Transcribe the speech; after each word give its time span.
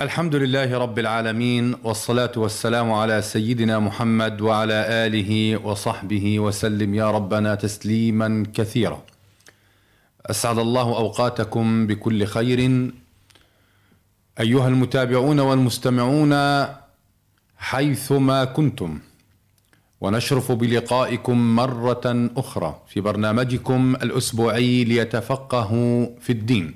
الحمد 0.00 0.34
لله 0.34 0.78
رب 0.78 0.98
العالمين 0.98 1.74
والصلاة 1.84 2.32
والسلام 2.36 2.92
على 2.92 3.22
سيدنا 3.22 3.78
محمد 3.78 4.40
وعلى 4.40 4.74
آله 5.06 5.56
وصحبه 5.56 6.40
وسلم 6.40 6.94
يا 6.94 7.10
ربنا 7.10 7.54
تسليما 7.54 8.46
كثيرا. 8.54 9.02
أسعد 10.26 10.58
الله 10.58 10.82
أوقاتكم 10.82 11.86
بكل 11.86 12.24
خير. 12.26 12.90
أيها 14.40 14.68
المتابعون 14.68 15.40
والمستمعون 15.40 16.34
حيثما 17.58 18.44
كنتم 18.44 18.98
ونشرف 20.00 20.52
بلقائكم 20.52 21.56
مرة 21.56 22.30
أخرى 22.36 22.82
في 22.88 23.00
برنامجكم 23.00 23.96
الأسبوعي 24.02 24.84
ليتفقهوا 24.84 26.06
في 26.20 26.30
الدين. 26.30 26.74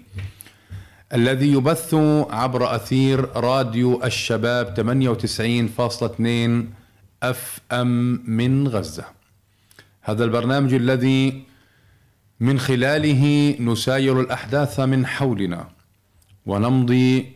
الذي 1.14 1.52
يبث 1.52 1.94
عبر 2.30 2.74
أثير 2.74 3.36
راديو 3.36 4.04
الشباب 4.04 4.74
98.2 4.74 6.66
أف 7.22 7.60
أم 7.72 8.22
من 8.30 8.68
غزة. 8.68 9.04
هذا 10.02 10.24
البرنامج 10.24 10.74
الذي 10.74 11.42
من 12.40 12.58
خلاله 12.58 13.54
نساير 13.60 14.20
الأحداث 14.20 14.80
من 14.80 15.06
حولنا 15.06 15.68
ونمضي 16.46 17.32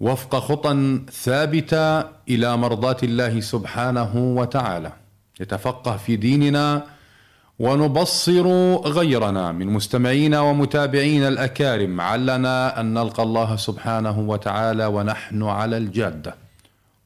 وفق 0.00 0.38
خطى 0.38 1.00
ثابتة 1.12 2.00
إلى 2.28 2.56
مرضاة 2.56 2.96
الله 3.02 3.40
سبحانه 3.40 4.16
وتعالى. 4.16 4.92
نتفقه 5.40 5.96
في 5.96 6.16
ديننا 6.16 6.95
ونبصر 7.58 8.46
غيرنا 8.76 9.52
من 9.52 9.66
مستمعينا 9.66 10.40
ومتابعينا 10.40 11.28
الأكارم 11.28 12.00
علنا 12.00 12.80
أن 12.80 12.94
نلقى 12.94 13.22
الله 13.22 13.56
سبحانه 13.56 14.18
وتعالى 14.20 14.86
ونحن 14.86 15.42
على 15.42 15.76
الجاده 15.76 16.34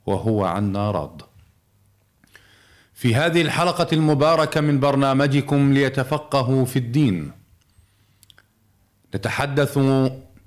وهو 0.06 0.45
عنا 0.45 0.91
راض. 0.91 1.23
في 2.95 3.15
هذه 3.15 3.43
الحلقة 3.43 3.87
المباركة 3.93 4.61
من 4.61 4.81
برنامجكم 4.81 5.73
ليتفقهوا 5.73 6.65
في 6.65 6.78
الدين 6.78 7.33
نتحدث 9.15 9.78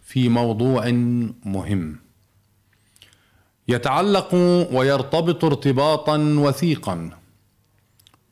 في 0.01 0.29
موضوع 0.29 0.91
مهم 1.45 1.99
يتعلق 3.67 4.35
ويرتبط 4.73 5.45
ارتباطا 5.45 6.17
وثيقا 6.17 7.09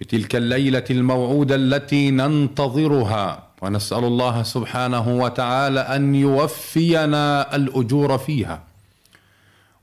بتلك 0.02 0.36
الليلة 0.36 0.84
الموعودة 0.90 1.56
التي 1.56 2.12
ننتظرها 2.12 3.44
ونسأل 3.62 4.04
الله 4.04 4.44
سبحانه 4.44 5.08
وتعالى 5.10 5.80
أن 5.80 6.16
يوفينا 6.16 7.56
الأجور 7.56 8.18
فيها 8.18 8.64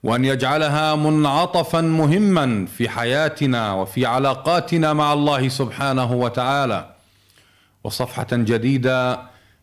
وأن 0.03 0.25
يجعلها 0.25 0.95
منعطفا 0.95 1.81
مهما 1.81 2.67
في 2.67 2.89
حياتنا 2.89 3.73
وفي 3.73 4.07
علاقاتنا 4.07 4.93
مع 4.93 5.13
الله 5.13 5.49
سبحانه 5.49 6.13
وتعالى 6.13 6.95
وصفحة 7.85 8.27
جديدة 8.33 9.21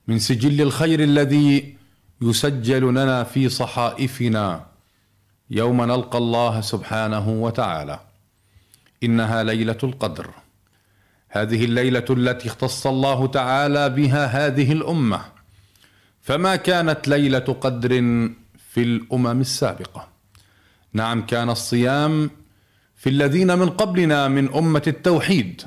من 0.08 0.19
سجل 0.19 0.62
الخير 0.62 1.00
الذي 1.03 1.75
يسجل 2.22 2.81
لنا 2.90 3.24
في 3.24 3.50
صحائفنا 3.50 4.66
يوم 5.50 5.81
نلقى 5.84 6.18
الله 6.18 6.62
سبحانه 6.62 7.29
وتعالى 7.29 8.00
إنها 9.03 9.44
ليلة 9.44 9.78
القدر. 9.84 10.44
هذه 11.35 11.66
الليلة 11.66 12.06
التي 12.09 12.47
اختص 12.47 12.88
الله 12.88 13.28
تعالى 13.28 13.90
بها 13.90 14.25
هذه 14.25 14.72
الأمة. 14.72 15.22
فما 16.22 16.56
كانت 16.56 17.07
ليلة 17.07 17.40
قدر 17.40 17.90
في 18.72 18.84
الأمم 18.84 19.41
السابقة؟ 19.41 20.07
نعم 20.94 21.25
كان 21.25 21.50
الصيام 21.50 22.29
في 22.96 23.09
الذين 23.09 23.59
من 23.59 23.69
قبلنا 23.69 24.28
من 24.28 24.53
أمة 24.53 24.81
التوحيد. 24.88 25.62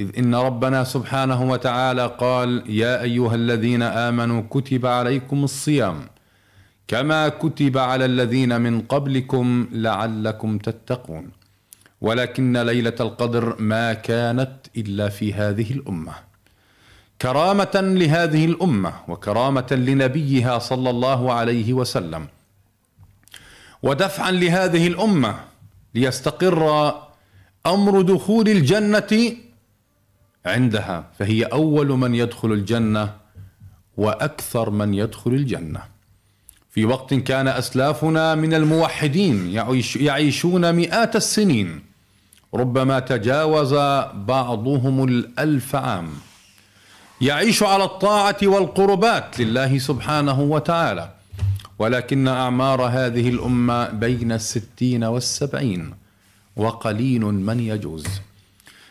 إذ 0.00 0.18
إن 0.18 0.34
ربنا 0.34 0.84
سبحانه 0.84 1.50
وتعالى 1.50 2.06
قال 2.18 2.62
يا 2.66 3.02
أيها 3.02 3.34
الذين 3.34 3.82
آمنوا 3.82 4.42
كتب 4.50 4.86
عليكم 4.86 5.44
الصيام 5.44 6.08
كما 6.88 7.28
كتب 7.28 7.78
على 7.78 8.04
الذين 8.04 8.60
من 8.60 8.80
قبلكم 8.80 9.68
لعلكم 9.72 10.58
تتقون. 10.58 11.30
ولكن 12.00 12.56
ليلة 12.56 12.94
القدر 13.00 13.56
ما 13.58 13.92
كانت 13.92 14.52
إلا 14.76 15.08
في 15.08 15.34
هذه 15.34 15.72
الأمة. 15.72 16.12
كرامة 17.22 17.70
لهذه 17.74 18.44
الأمة 18.44 18.92
وكرامة 19.08 19.66
لنبيها 19.70 20.58
صلى 20.58 20.90
الله 20.90 21.32
عليه 21.32 21.72
وسلم 21.72 22.26
ودفعا 23.82 24.30
لهذه 24.30 24.86
الأمة 24.86 25.34
ليستقر 25.94 26.94
أمر 27.66 28.02
دخول 28.02 28.48
الجنة 28.48 29.36
عندها 30.46 31.04
فهي 31.18 31.42
أول 31.44 31.88
من 31.88 32.14
يدخل 32.14 32.52
الجنة 32.52 33.14
وأكثر 33.96 34.70
من 34.70 34.94
يدخل 34.94 35.30
الجنة. 35.30 35.82
في 36.70 36.84
وقت 36.84 37.14
كان 37.14 37.48
أسلافنا 37.48 38.34
من 38.34 38.54
الموحدين 38.54 39.50
يعيشون 39.96 40.74
مئات 40.74 41.16
السنين. 41.16 41.85
ربما 42.56 42.98
تجاوز 42.98 43.74
بعضهم 44.14 45.04
الألف 45.04 45.76
عام. 45.76 46.08
يعيش 47.20 47.62
على 47.62 47.84
الطاعة 47.84 48.36
والقربات 48.42 49.40
لله 49.40 49.78
سبحانه 49.78 50.40
وتعالى. 50.40 51.10
ولكن 51.78 52.28
أعمار 52.28 52.82
هذه 52.82 53.28
الأمة 53.28 53.88
بين 53.88 54.32
الستين 54.32 55.04
والسبعين 55.04 55.94
وقليل 56.56 57.20
من 57.20 57.60
يجوز. 57.60 58.06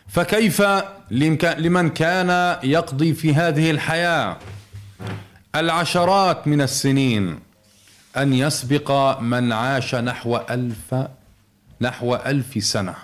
فكيف 0.08 0.64
لمن 1.12 1.90
كان 1.90 2.58
يقضي 2.64 3.14
في 3.14 3.34
هذه 3.34 3.72
الحياة 3.72 4.38
العشرات 5.56 6.47
من 6.47 6.62
السنين 6.62 7.40
أن 8.18 8.34
يسبق 8.34 9.20
من 9.20 9.52
عاش 9.52 9.96
نحو 9.96 10.38
ألف 10.50 10.96
نحو 11.82 12.16
ألف 12.16 12.64
سنة؟ 12.64 12.96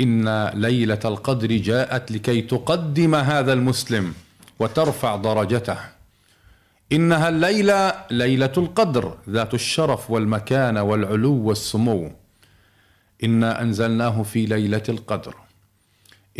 إن 0.00 0.48
ليلة 0.54 0.98
القدر 1.04 1.56
جاءت 1.56 2.12
لكي 2.12 2.42
تقدم 2.42 3.14
هذا 3.14 3.52
المسلم 3.52 4.14
وترفع 4.58 5.16
درجته. 5.16 5.76
إنها 6.92 7.28
الليلة 7.28 7.94
ليلة 8.10 8.52
القدر 8.56 9.14
ذات 9.28 9.54
الشرف 9.54 10.10
والمكانة 10.10 10.82
والعلو 10.82 11.32
والسمو. 11.32 12.12
إنا 13.24 13.62
أنزلناه 13.62 14.22
في 14.22 14.46
ليلة 14.46 14.82
القدر. 14.88 15.34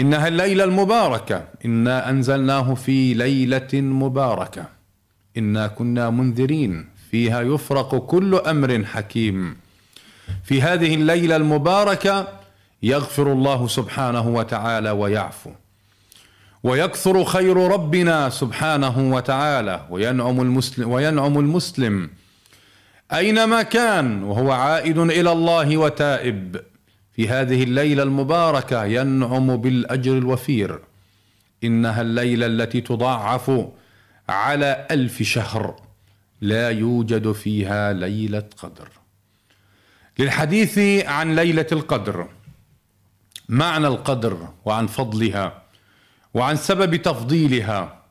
إنها 0.01 0.29
الليلة 0.29 0.65
المباركة. 0.65 1.45
إنا 1.65 2.11
أنزلناه 2.11 2.75
في 2.75 3.15
ليلة 3.15 3.69
مباركة. 3.75 4.65
إنا 5.37 5.67
كنا 5.67 6.11
منذرين. 6.11 6.89
فيها 7.11 7.41
يفرق 7.41 7.97
كل 8.07 8.35
أمر 8.35 8.85
حكيم. 8.85 9.57
في 10.45 10.63
هذه 10.63 10.95
الليلة 10.95 11.37
المباركة 11.37 12.40
يغفر 12.83 13.33
الله 13.33 13.67
سبحانه 13.67 14.29
وتعالى 14.29 14.91
ويعفو. 14.91 15.51
ويكثر 16.63 17.25
خير 17.25 17.57
ربنا 17.57 18.29
سبحانه 18.29 19.15
وتعالى. 19.15 19.87
وينعم 19.91 20.41
المسلم 20.41 20.91
وينعم 20.91 21.39
المسلم 21.39 22.11
أينما 23.13 23.63
كان 23.63 24.23
وهو 24.23 24.53
عائد 24.53 24.99
إلى 24.99 25.33
الله 25.33 25.77
وتائب. 25.77 26.61
في 27.13 27.29
هذه 27.29 27.63
الليلة 27.63 28.03
المباركة 28.03 28.85
ينعم 28.85 29.57
بالأجر 29.57 30.19
الوفير. 30.19 30.79
إنها 31.65 32.03
الليلة 32.03 32.47
التي 32.47 32.81
تضاعف 32.81 33.67
على 34.29 34.87
ألف 34.91 35.23
شهر. 35.23 35.83
لا 36.41 36.71
يوجد 36.71 37.33
فيها 37.33 37.93
ليلة 37.93 38.45
قدر. 38.63 38.89
للحديث 40.19 40.79
عن 41.07 41.37
ليلة 41.37 41.67
القدر. 41.73 42.27
معنى 43.51 43.87
القدر 43.87 44.49
وعن 44.65 44.87
فضلها 44.87 45.63
وعن 46.35 46.57
سبب 46.57 46.97
تفضيلها 46.97 48.03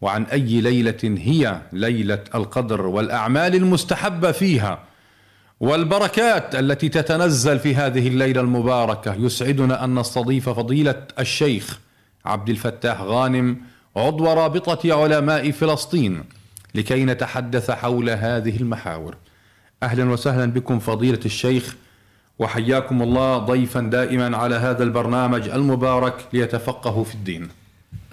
وعن 0.00 0.22
أي 0.24 0.60
ليلة 0.60 0.98
هي 1.04 1.62
ليلة 1.72 2.24
القدر 2.34 2.86
والأعمال 2.86 3.54
المستحبة 3.54 4.32
فيها 4.32 4.78
والبركات 5.60 6.54
التي 6.54 6.88
تتنزل 6.88 7.58
في 7.58 7.74
هذه 7.74 8.08
الليلة 8.08 8.40
المباركة 8.40 9.14
يسعدنا 9.14 9.84
أن 9.84 9.98
نستضيف 9.98 10.48
فضيلة 10.48 11.02
الشيخ 11.18 11.78
عبد 12.24 12.48
الفتاح 12.48 13.00
غانم 13.02 13.56
عضو 13.96 14.32
رابطة 14.32 15.02
علماء 15.02 15.50
فلسطين 15.50 16.24
لكي 16.74 17.04
نتحدث 17.04 17.70
حول 17.70 18.10
هذه 18.10 18.56
المحاور. 18.56 19.16
أهلا 19.82 20.10
وسهلا 20.10 20.46
بكم 20.46 20.78
فضيلة 20.78 21.20
الشيخ 21.24 21.76
وحياكم 22.38 23.02
الله 23.02 23.38
ضيفا 23.38 23.80
دائما 23.80 24.36
على 24.36 24.54
هذا 24.54 24.82
البرنامج 24.82 25.48
المبارك 25.48 26.14
ليتفقهوا 26.32 27.04
في 27.04 27.14
الدين. 27.14 27.48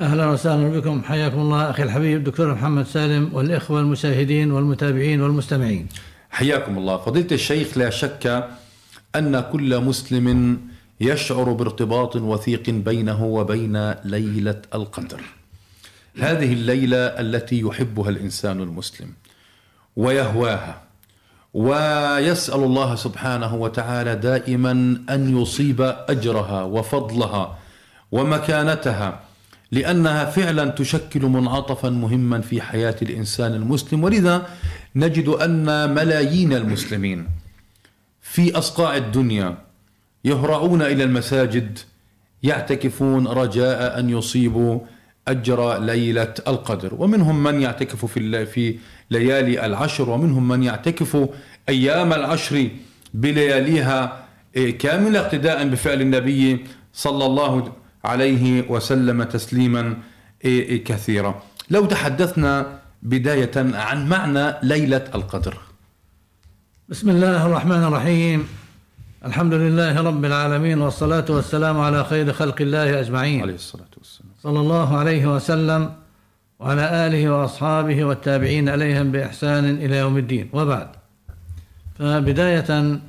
أهلا 0.02 0.28
وسهلا 0.28 0.80
بكم 0.80 1.04
حياكم 1.04 1.40
الله 1.40 1.70
أخي 1.70 1.84
الحبيب 1.84 2.24
دكتور 2.24 2.54
محمد 2.54 2.86
سالم 2.86 3.30
والإخوة 3.34 3.80
المشاهدين 3.80 4.52
والمتابعين 4.52 5.22
والمستمعين. 5.22 5.88
حياكم 6.30 6.78
الله 6.78 6.98
فضيلة 6.98 7.28
الشيخ 7.32 7.78
لا 7.78 7.90
شك 7.90 8.50
أن 9.16 9.40
كل 9.52 9.80
مسلم 9.80 10.60
يشعر 11.02 11.54
بارتباط 11.54 12.16
وثيق 12.16 12.70
بينه 12.70 13.24
وبين 13.24 13.92
ليلة 13.92 14.62
القدر 14.76 15.22
هذه 16.18 16.54
الليلة 16.54 16.98
التي 16.98 17.60
يحبها 17.60 18.10
الإنسان 18.10 18.62
المسلم 18.62 19.10
ويهواها 19.96 20.82
ويسأل 21.56 22.64
الله 22.64 22.96
سبحانه 22.96 23.56
وتعالى 23.56 24.16
دائما 24.16 24.72
أن 25.10 25.42
يصيب 25.42 25.82
أجرها 26.10 26.64
وفضلها 26.64 27.58
ومكانتها 28.12 29.20
لأنها 29.72 30.26
فعلا 30.26 30.66
تشكل 30.66 31.22
منعطفا 31.26 31.90
مهما 31.90 32.42
في 32.42 32.62
حياة 32.62 32.96
الإنسان 33.02 33.54
المسلم. 33.54 34.04
ولذا 34.04 34.48
نجد 34.96 35.28
أن 35.28 35.94
ملايين 35.94 36.54
المسلمين 36.54 37.28
في 38.22 38.58
أصقاع 38.58 38.96
الدنيا 38.98 39.58
يهرعون 40.26 40.82
إلى 40.82 41.04
المساجد 41.04 41.80
يعتكفون 42.44 43.28
رجاء 43.28 44.00
أن 44.00 44.10
يصيبوا 44.10 44.80
أجر 45.28 45.78
ليلة 45.80 46.34
القدر. 46.48 46.94
ومنهم 46.98 47.44
من 47.44 47.62
يعتكف 47.62 48.06
في 48.06 48.46
في 48.46 48.80
ليالي 49.12 49.66
العشر 49.66 50.10
ومنهم 50.10 50.48
من 50.48 50.64
يعتكف 50.64 51.30
أيام 51.70 52.14
العشر 52.14 52.70
بلياليها 53.14 54.26
إيه، 54.56 54.78
كاملة 54.78 55.20
اقتداء 55.20 55.68
بفعل 55.68 56.02
النبي 56.02 56.66
صلى 56.94 57.26
الله 57.26 57.74
عليه 58.04 58.70
وسلم 58.70 59.24
تسليما 59.24 59.98
إيه، 60.46 60.70
إيه، 60.70 60.84
كثيرا. 60.84 61.44
لو 61.70 61.86
تحدثنا 61.86 62.80
بداية 63.04 63.52
عن 63.56 64.10
معنى 64.10 64.54
ليلة 64.64 65.04
القدر. 65.16 65.58
بسم 66.90 67.10
الله 67.10 67.46
الرحمن 67.46 67.84
الرحيم. 67.84 68.48
الحمد 69.26 69.54
لله 69.54 70.02
رب 70.02 70.26
العالمين 70.26 70.82
والصلاة 70.82 71.26
والسلام 71.30 71.80
على 71.80 72.04
خير 72.04 72.34
خلق 72.34 72.62
الله 72.62 73.00
أجمعين 73.00 73.42
عليه 73.42 73.54
الصلاة 73.56 73.88
والسلام 73.98 74.32
صلى 74.44 74.60
الله 74.60 74.98
عليه 74.98 75.36
وسلم 75.36 75.94
وعلى 76.60 77.08
آله 77.08 77.30
وأصحابه 77.30 78.04
والتابعين 78.04 78.70
عليهم 78.70 79.12
بإحسان 79.12 79.66
إلى 79.66 79.98
يوم 79.98 80.18
الدين 80.18 80.50
وبعد 80.54 80.88
فبداية 82.00 83.00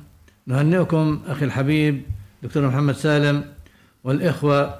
نهنئكم 0.47 1.21
أخي 1.27 1.45
الحبيب 1.45 2.01
دكتور 2.43 2.67
محمد 2.67 2.95
سالم 2.95 3.43
والإخوة 4.03 4.75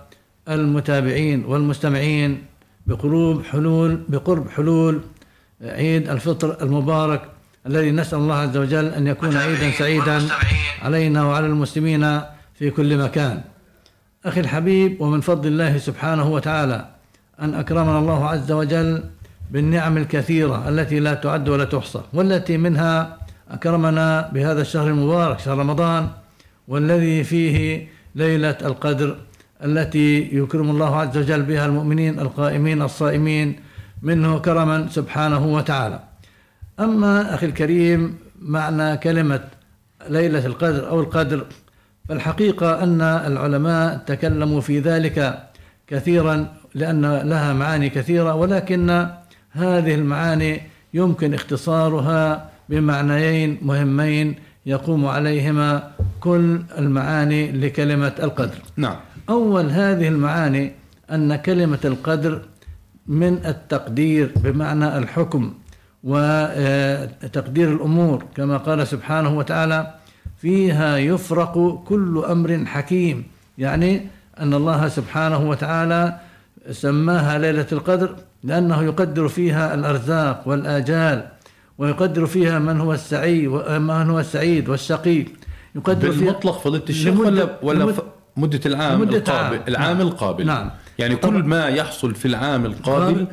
المتابعين 0.50 1.46
والمستمعين 1.46 2.44
بقرب 2.88 3.44
حلول 3.44 4.04
بقرب 4.10 4.50
حلول 4.50 5.02
عيد 5.62 6.10
الفطر 6.10 6.62
المبارك 6.62 7.22
الذي 7.68 7.92
نسأل 7.92 8.20
الله 8.20 8.36
عز 8.36 8.58
وجل 8.58 8.86
أن 8.86 9.08
يكون 9.08 9.38
عيدا 9.38 9.72
سعيدا 9.72 10.22
علينا 10.82 11.24
وعلى 11.26 11.46
المسلمين 11.46 12.22
في 12.56 12.70
كل 12.70 12.98
مكان. 12.98 13.42
أخي 14.26 14.40
الحبيب 14.40 15.02
ومن 15.02 15.22
فضل 15.22 15.48
الله 15.48 15.78
سبحانه 15.78 16.28
وتعالى 16.32 16.86
أن 17.42 17.54
أكرمنا 17.54 18.00
الله 18.00 18.30
عز 18.30 18.52
وجل 18.52 19.04
بالنعم 19.52 19.98
الكثيرة 19.98 20.70
التي 20.70 21.00
لا 21.00 21.14
تعد 21.14 21.50
ولا 21.50 21.66
تحصى 21.66 22.02
والتي 22.14 22.58
منها 22.58 23.18
أكرمنا 23.52 24.30
بهذا 24.34 24.62
الشهر 24.62 24.88
المبارك 24.88 25.40
شهر 25.40 25.58
رمضان 25.58 26.08
والذي 26.68 27.24
فيه 27.24 27.88
ليلة 28.16 28.58
القدر 28.62 29.18
التي 29.64 30.30
يكرم 30.32 30.70
الله 30.70 30.96
عز 30.96 31.18
وجل 31.18 31.42
بها 31.42 31.66
المؤمنين 31.66 32.20
القائمين 32.20 32.82
الصائمين 32.82 33.60
منه 34.02 34.40
كرما 34.40 34.88
سبحانه 34.92 35.46
وتعالى. 35.46 36.00
أما 36.80 37.34
أخي 37.34 37.46
الكريم 37.46 38.16
معنى 38.42 38.98
كلمة 38.98 39.44
ليلة 40.10 40.46
القدر 40.46 40.90
أو 40.90 41.00
القدر 41.00 41.46
فالحقيقة 42.10 42.84
أن 42.84 43.02
العلماء 43.02 43.98
تكلموا 43.98 44.62
في 44.62 44.80
ذلك 44.80 45.44
كثيرا 45.88 46.54
لأن 46.76 47.02
لها 47.02 47.54
معاني 47.54 47.90
كثيرة 47.90 48.36
ولكن 48.36 49.08
هذه 49.52 49.96
المعاني 49.96 50.62
يمكن 50.94 51.34
اختصارها 51.34 52.50
بمعنيين 52.70 53.58
مهمين 53.62 54.36
يقوم 54.66 55.06
عليهما 55.06 55.92
كل 56.20 56.62
المعاني 56.78 57.52
لكلمة 57.52 58.14
القدر. 58.24 58.58
نعم. 58.78 58.96
أول 59.30 59.70
هذه 59.70 60.08
المعاني 60.08 60.72
أن 61.12 61.36
كلمة 61.36 61.80
القدر 61.86 62.42
من 63.08 63.46
التقدير 63.46 64.32
بمعنى 64.36 64.98
الحكم. 64.98 65.54
وتقدير 66.08 67.68
الأمور 67.74 68.24
كما 68.36 68.58
قال 68.58 68.88
سبحانه 68.88 69.38
وتعالى 69.38 69.94
فيها 70.42 70.98
يفرق 70.98 71.84
كل 71.88 72.24
أمر 72.30 72.66
حكيم 72.66 73.24
يعني 73.58 74.08
أن 74.40 74.54
الله 74.54 74.88
سبحانه 74.88 75.50
وتعالى 75.50 76.20
سماها 76.72 77.38
ليلة 77.38 77.68
القدر 77.72 78.16
لأنه 78.44 78.84
يقدر 78.84 79.28
فيها 79.28 79.74
الأرزاق 79.74 80.38
والآجال 80.46 81.28
ويقدر 81.78 82.26
فيها 82.26 82.60
من 82.60 82.80
هو 82.82 82.94
السعيد 82.94 83.48
ومن 83.48 84.10
هو 84.10 84.20
السعيد 84.20 84.70
والشقي 84.70 85.26
يقدر 85.76 86.10
بالمطلق 86.12 86.60
فضيلة 86.60 86.84
الشيخ 86.90 87.20
ولا 87.20 87.48
ولا 87.62 87.94
مدة 88.38 88.60
العام 88.66 89.02
مدة 89.02 89.18
القابل 89.18 89.56
عام. 89.58 89.64
العام. 89.68 90.02
القابل 90.02 90.46
نعم 90.46 90.70
يعني 91.00 91.16
كل 91.16 91.44
ما 91.44 91.68
يحصل 91.68 92.16
في 92.16 92.28
العام 92.28 92.66
القابل 92.66 93.28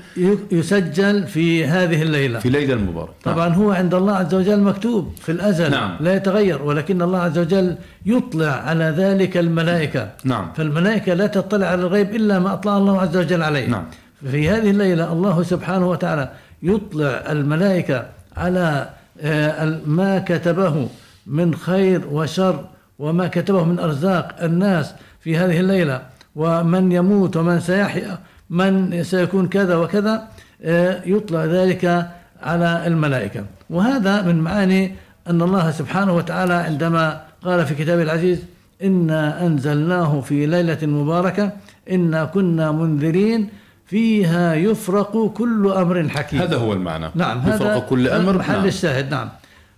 يسجل 0.53 1.27
في 1.27 1.67
هذه 1.67 2.03
الليلة. 2.03 2.39
في 2.39 2.49
ليلة 2.49 2.75
المباركة 2.75 3.15
نعم. 3.27 3.35
طبعا 3.35 3.49
هو 3.49 3.71
عند 3.71 3.95
الله 3.95 4.17
عز 4.17 4.35
وجل 4.35 4.61
مكتوب 4.61 5.13
في 5.21 5.33
الأزل. 5.33 5.71
نعم. 5.71 5.97
لا 6.01 6.15
يتغير 6.15 6.63
ولكن 6.63 7.03
الله 7.03 7.19
عز 7.19 7.39
وجل 7.39 7.77
يطلع 8.07 8.53
على 8.53 8.85
ذلك 8.85 9.37
الملائكة. 9.37 10.11
نعم. 10.25 10.53
فالملائكة 10.57 11.15
لا 11.15 11.27
تطلع 11.27 11.67
على 11.67 11.83
الغيب 11.83 12.15
إلا 12.15 12.39
ما 12.39 12.53
أطلع 12.53 12.77
الله 12.77 13.01
عز 13.01 13.17
وجل 13.17 13.43
عليه. 13.43 13.67
نعم. 13.67 13.85
في 14.31 14.49
هذه 14.49 14.71
الليلة 14.71 15.13
الله 15.13 15.43
سبحانه 15.43 15.89
وتعالى 15.89 16.31
يطلع 16.63 17.09
الملائكة 17.09 18.07
على 18.37 18.89
آه، 19.21 19.79
ما 19.87 20.19
كتبه 20.19 20.89
من 21.27 21.55
خير 21.55 22.01
وشر 22.11 22.65
وما 22.99 23.29
كتبه 23.29 23.65
من 23.65 23.79
أرزاق 23.79 24.43
الناس 24.43 24.95
في 25.21 25.37
هذه 25.37 25.61
الليلة. 25.61 26.14
ومن 26.37 26.93
يموت 26.93 27.37
ومن 27.37 27.61
سيحيا 27.61 28.19
من 28.51 29.03
سيكون 29.03 29.49
كذا 29.49 29.77
وكذا 29.77 30.29
آه، 30.63 31.03
يطلع 31.07 31.45
ذلك 31.45 32.11
على 32.43 32.87
الملائكة. 32.87 33.45
وهذا 33.71 34.23
من 34.23 34.41
معاني 34.41 34.93
أن 35.31 35.43
الله 35.43 35.71
سبحانه 35.71 36.13
وتعالى 36.17 36.55
عندما 36.55 37.21
قال 37.45 37.67
في 37.67 37.75
كتابه 37.75 38.03
العزيز 38.03 38.39
إنا 38.83 39.47
أنزلناه 39.47 40.21
في 40.21 40.47
ليلة 40.47 40.79
مباركة 40.83 41.53
إنا 41.91 42.25
كنا 42.25 42.73
منذرين 42.73 43.49
فيها 43.87 44.55
يفرق 44.55 45.33
كل 45.35 45.73
أمر 45.77 46.09
حكيم. 46.09 46.41
هذا 46.41 46.57
هو 46.57 46.73
المعنى. 46.73 47.11
نعم 47.15 47.39
يفرق 47.39 47.71
هذا 47.71 47.79
كل 47.79 48.09
أمر. 48.09 48.39
محل 48.39 48.53
نعم. 48.53 48.67
الشاهد 48.67 49.11
نعم. 49.11 49.29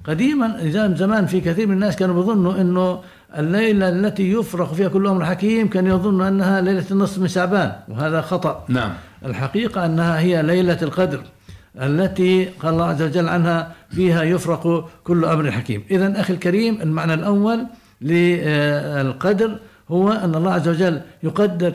قديما 0.05 0.71
زمان 0.95 1.27
في 1.27 1.41
كثير 1.41 1.67
من 1.67 1.73
الناس 1.73 1.97
كانوا 1.97 2.15
بيظنوا 2.15 2.61
إنه 2.61 3.01
الليلة 3.39 3.89
التي 3.89 4.33
يفرق 4.33 4.73
فيها 4.73 4.89
كل 4.89 5.07
أمر 5.07 5.25
حكيم 5.25 5.69
كان 5.69 5.87
يظن 5.87 6.23
أنها 6.23 6.61
ليلة 6.61 6.85
النصف 6.91 7.19
من 7.19 7.29
شعبان 7.29 7.73
وهذا 7.89 8.21
خطأ. 8.21 8.65
نعم. 8.69 8.93
الحقيقة 9.25 9.87
أنها 9.87 10.19
هي 10.21 10.43
ليلة 10.43 10.79
القدر 10.83 11.21
التي 11.77 12.45
قال 12.45 12.75
الله 12.75 12.85
عز 12.85 13.03
وجل 13.03 13.29
عنها 13.29 13.73
فيها 13.91 14.23
يفرق 14.23 14.89
كل 15.05 15.25
أمر 15.25 15.51
حكيم. 15.51 15.85
اذا 15.91 16.21
أخي 16.21 16.33
الكريم 16.33 16.81
المعنى 16.83 17.15
الأول 17.15 17.67
للقدر 18.01 19.59
هو 19.89 20.13
أن 20.13 20.35
الله 20.35 20.53
عز 20.53 20.69
وجل 20.69 21.01
يقدر 21.23 21.75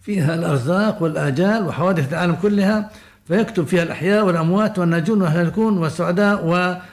فيها 0.00 0.34
الأرزاق 0.34 1.02
والآجال 1.02 1.66
وحوادث 1.66 2.12
العالم 2.12 2.34
كلها 2.34 2.90
فيكتب 3.26 3.66
فيها 3.66 3.82
الأحياء 3.82 4.24
والأموات 4.24 4.78
والناجون 4.78 5.22
والهالكون 5.22 5.78
والسعداء 5.78 6.46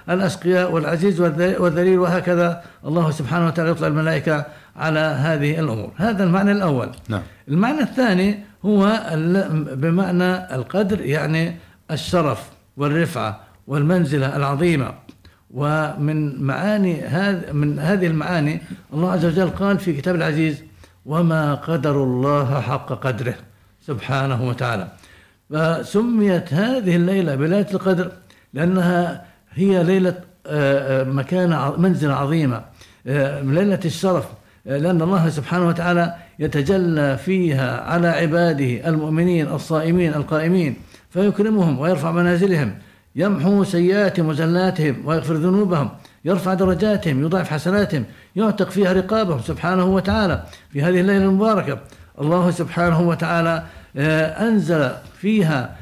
والأشقياء 0.08 0.72
والعزيز 0.72 1.22
والذليل 1.22 2.00
وهكذا. 2.00 2.64
الله 2.86 3.12
سبحانه 3.12 3.48
وتعالى 3.48 3.72
يطلع 3.72 3.88
الملائكة 3.88 4.46
على 4.76 5.00
هذه 5.00 5.60
الأمور. 5.60 5.92
هذا 5.98 6.24
المعنى 6.24 6.52
الأول. 6.52 6.90
نعم. 7.10 7.22
المعنى 7.48 7.82
الثاني 7.82 8.40
هو 8.66 9.02
بمعنى 9.76 10.56
القدر 10.56 11.02
يعني 11.02 11.56
الشرف 11.92 12.50
والرفعة 12.78 13.40
والمنزلة 13.68 14.36
العظيمة. 14.36 14.94
ومن 15.54 16.44
معاني 16.44 17.02
هذا 17.02 17.52
من 17.52 17.80
هذه 17.80 18.08
المعاني 18.08 18.62
الله 18.94 19.12
عز 19.12 19.26
وجل 19.26 19.50
قال 19.50 19.80
في 19.80 19.94
كتاب 19.94 20.16
العزيز 20.16 20.64
وما 21.06 21.56
قدر 21.56 22.04
الله 22.04 22.62
حق 22.62 22.90
قدره 22.94 23.36
سبحانه 23.88 24.48
وتعالى. 24.48 24.88
فسميت 25.52 26.54
هذه 26.54 26.96
الليلة 26.96 27.36
بليلة 27.36 27.68
القدر 27.74 28.12
لأنها 28.54 29.26
هي 29.54 29.84
ليلة 29.84 30.16
آه، 30.48 31.02
آه، 31.02 31.04
مكانة 31.04 31.76
منزلة 31.78 32.14
عظيمة. 32.14 32.62
آه، 33.08 33.42
ليلة 33.42 33.80
الشرف 33.86 34.26
لأن 34.66 35.02
الله 35.02 35.30
سبحانه 35.30 35.68
وتعالى 35.68 36.16
يتجلى 36.40 37.18
فيها 37.18 37.82
على 37.82 38.08
عباده 38.08 38.90
المؤمنين 38.90 39.48
الصائمين 39.48 40.14
القائمين 40.14 40.76
فيكرمهم 41.10 41.80
ويرفع 41.80 42.12
منازلهم 42.12 42.76
يمحو 43.16 43.64
سيئاتهم 43.64 44.28
وزلاتهم 44.28 44.96
ويغفر 45.06 45.34
ذنوبهم 45.34 45.90
يرفع 46.26 46.54
درجاتهم 46.54 47.26
يضاعف 47.26 47.50
حسناتهم 47.50 48.06
يعتق 48.36 48.70
فيها 48.70 48.94
رقابهم 48.94 49.40
سبحانه 49.40 49.86
وتعالى. 49.86 50.44
في 50.70 50.82
هذه 50.82 51.00
الليلة 51.00 51.26
المباركة 51.26 51.80
الله 52.22 52.52
سبحانه 52.52 53.02
وتعالى 53.02 53.64
أنزل 53.96 54.92
فيها 55.22 55.78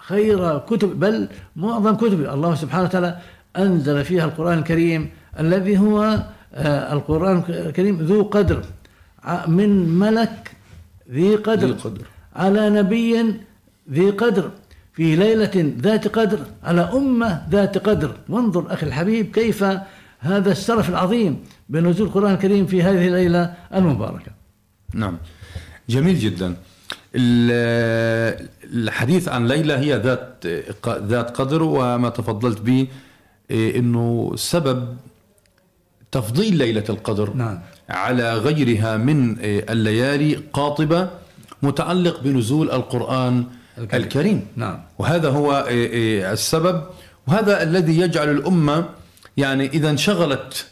خير 0.00 0.58
كتب 0.58 1.00
بل 1.00 1.28
معظم 1.56 1.96
كتب. 1.96 2.20
الله 2.20 2.54
سبحانه 2.54 2.84
وتعالى 2.84 3.16
أنزل 3.56 4.04
فيها 4.04 4.24
القرآن 4.24 4.58
الكريم 4.58 5.10
الذي 5.40 5.78
هو 5.78 6.22
آه، 6.54 6.92
القرآن 6.92 7.42
الكريم 7.48 7.96
ذو 8.00 8.22
قدر. 8.22 8.64
من 9.46 9.88
ملك 9.88 10.50
ذي 11.10 11.36
قدر, 11.36 11.66
ذي 11.66 11.72
قدر. 11.72 12.04
على 12.36 12.70
نبي 12.70 13.34
ذي 13.90 14.10
قدر. 14.10 14.50
في 14.92 15.16
ليلة 15.16 15.72
ذات 15.80 16.08
قدر. 16.08 16.38
على 16.64 16.80
أمة 16.80 17.42
ذات 17.50 17.78
قدر. 17.78 18.16
وانظر 18.28 18.72
أخي 18.72 18.86
الحبيب 18.86 19.30
كيف 19.30 19.64
هذا 20.20 20.52
الشرف 20.52 20.88
العظيم 20.88 21.44
بنزول 21.68 22.06
القرآن 22.06 22.34
الكريم 22.34 22.66
في 22.66 22.82
هذه 22.82 23.06
الليلة 23.06 23.54
المباركة. 23.74 24.32
نعم. 24.94 25.18
جميل 25.88 26.18
جدا. 26.18 26.56
الحديث 28.74 29.28
عن 29.28 29.46
ليلى 29.46 29.72
هي 29.72 29.96
ذات 29.96 30.46
ذات 30.88 31.36
قدر 31.36 31.62
وما 31.62 32.08
تفضلت 32.08 32.60
به 32.60 32.86
إيه، 33.50 33.78
إنه 33.78 34.32
سبب 34.36 34.96
تفضيل 36.12 36.56
ليلة 36.56 36.84
القدر 36.88 37.32
نعم. 37.34 37.60
على 37.88 38.34
غيرها 38.34 38.96
من 38.96 39.38
إيه، 39.38 39.72
الليالي 39.72 40.34
قاطبة 40.52 41.10
متعلق 41.62 42.20
بنزول 42.20 42.70
القرآن 42.70 43.44
الكريم, 43.78 44.02
الكريم. 44.02 44.46
نعم. 44.56 44.82
وهذا 44.98 45.28
هو 45.30 45.64
إيه، 45.68 46.32
السبب 46.32 46.82
وهذا 47.26 47.62
الذي 47.62 48.00
يجعل 48.00 48.30
الأمة 48.30 48.88
يعني 49.36 49.66
إذا 49.66 49.90
انشغلت 49.90 50.66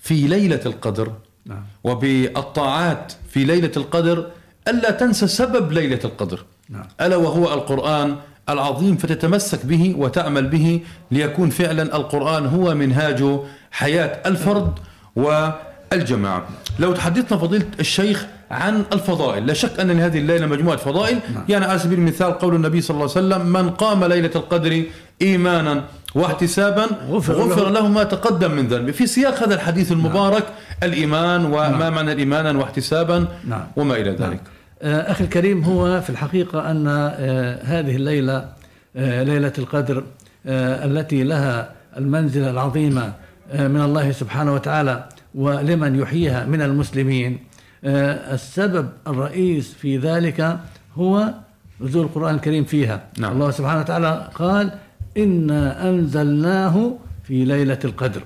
في 0.00 0.14
ليلة 0.14 0.60
القدر 0.66 1.12
نعم. 1.46 1.64
وبالطاعات 1.84 3.12
في 3.30 3.44
ليلة 3.44 3.72
القدر 3.76 4.30
ألا 4.70 4.90
تنسى 4.90 5.26
سبب 5.26 5.72
ليلة 5.72 6.00
القدر 6.04 6.44
نعم. 6.68 6.86
ألا 7.00 7.16
وهو 7.16 7.54
القرآن 7.54 8.16
العظيم 8.48 8.96
فتتمسك 8.96 9.66
به 9.66 9.94
وتعمل 9.98 10.46
به 10.46 10.80
ليكون 11.10 11.50
فعلا 11.50 11.96
القرآن 11.96 12.46
هو 12.46 12.74
منهاج 12.74 13.24
حياة 13.70 14.18
الفرد 14.26 14.72
والجماعة 15.16 16.48
لو 16.78 16.92
تحدثنا 16.92 17.38
فضيلة 17.38 17.66
الشيخ 17.80 18.26
عن 18.50 18.84
الفضائل 18.92 19.46
لا 19.46 19.54
شك 19.54 19.80
أن 19.80 19.90
لهذه 19.90 20.18
الليلة 20.18 20.46
مجموعة 20.46 20.76
فضائل 20.76 21.18
نعم. 21.34 21.44
يعني 21.48 21.64
على 21.64 21.78
سبيل 21.78 21.98
المثال 21.98 22.38
قول 22.38 22.54
النبي 22.54 22.80
صلى 22.80 22.94
الله 22.94 23.10
عليه 23.16 23.26
وسلم 23.26 23.46
من 23.46 23.70
قام 23.70 24.04
ليلة 24.04 24.30
القدر 24.36 24.84
إيمانا 25.22 25.84
واحتسابا 26.14 26.86
غفر, 27.10 27.32
غفر 27.32 27.68
له 27.68 27.88
ما 27.88 28.04
تقدم 28.04 28.50
من 28.50 28.68
ذنبه 28.68 28.92
في 28.92 29.06
سياق 29.06 29.42
هذا 29.42 29.54
الحديث 29.54 29.92
المبارك 29.92 30.42
نعم. 30.42 30.92
الإيمان 30.92 31.44
وما 31.44 31.68
نعم. 31.68 31.94
معنى 31.94 32.12
الإيمان 32.12 32.56
واحتسابا 32.56 33.26
نعم. 33.44 33.66
وما 33.76 33.96
إلى 33.96 34.10
ذلك 34.10 34.20
نعم. 34.20 34.59
آه، 34.82 35.10
أخي 35.10 35.24
الكريم 35.24 35.64
هو 35.64 36.00
في 36.00 36.10
الحقيقة 36.10 36.70
أن 36.70 36.84
آه، 36.88 37.62
هذه 37.62 37.96
الليلة 37.96 38.48
آه، 38.96 39.22
ليلة 39.22 39.52
القدر 39.58 40.04
التي 40.46 41.22
لها 41.24 41.72
المنزلة 41.96 42.50
العظيمة 42.50 43.12
من 43.54 43.80
الله 43.80 44.12
سبحانه 44.12 44.54
وتعالى 44.54 45.08
ولمن 45.34 45.98
يحييها 45.98 46.44
من 46.44 46.62
المسلمين. 46.62 47.38
السبب 47.84 48.88
الرئيس 49.06 49.74
في 49.74 49.98
ذلك 49.98 50.58
هو 50.94 51.34
نزول 51.80 52.04
القرآن 52.04 52.34
الكريم 52.34 52.64
فيها. 52.64 53.02
نعم. 53.18 53.32
الله 53.32 53.50
سبحانه 53.50 53.80
وتعالى 53.80 54.30
قال 54.34 54.72
إنا 55.16 55.88
أنزلناه 55.88 56.92
في 57.24 57.44
ليلة 57.44 57.78
القدر 57.84 58.22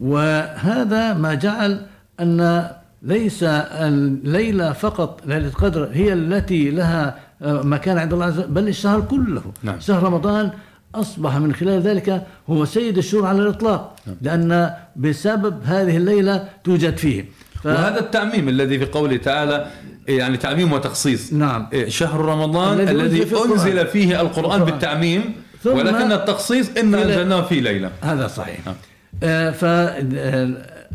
وهذا 0.00 1.14
ما 1.14 1.34
جعل 1.34 1.86
أن 2.20 2.70
ليس 3.02 3.42
الليلة 3.42 4.72
فقط 4.72 5.20
ليلة 5.26 5.46
القدر 5.46 5.88
هي 5.92 6.12
التي 6.12 6.70
لها 6.70 7.18
آه، 7.42 7.62
مكان 7.62 7.98
عند 7.98 8.12
الله 8.12 8.24
عز 8.24 8.38
وجل 8.38 8.48
بل 8.48 8.68
الشهر 8.68 9.00
كله. 9.00 9.42
نعم. 9.62 9.80
شهر 9.80 10.02
رمضان 10.02 10.50
أصبح 10.94 11.36
من 11.36 11.54
خلال 11.54 11.80
ذلك 11.80 12.26
هو 12.50 12.64
سيد 12.64 12.98
الشهور 12.98 13.26
على 13.26 13.42
الإطلاق 13.42 13.96
نعم. 14.06 14.16
لأن 14.22 14.70
بسبب 14.96 15.60
هذه 15.64 15.96
الليلة 15.96 16.48
توجد 16.64 16.96
فيه. 16.96 17.24
ف... 17.62 17.66
وهذا 17.66 18.00
التعميم 18.00 18.48
الذي 18.48 18.78
في 18.78 18.84
قوله 18.84 19.16
تعالى 19.16 19.66
يعني 20.08 20.36
تعميم 20.36 20.72
وتخصيص. 20.72 21.32
نعم. 21.32 21.68
شهر 21.88 22.20
رمضان 22.20 22.80
الذي, 22.80 22.92
الذي 22.92 23.36
أنزل 23.44 23.86
فيه 23.86 24.20
القرآن 24.20 24.64
بالتعميم 24.64 25.34
ولكن 25.64 26.12
التخصيص 26.12 26.70
إنا 26.78 27.02
أنزلناه 27.02 27.42
في 27.42 27.60
ليلة. 27.60 27.90
هذا 28.02 28.26
صحيح. 28.26 28.66
نعم. 28.66 28.74
آه 29.22 29.50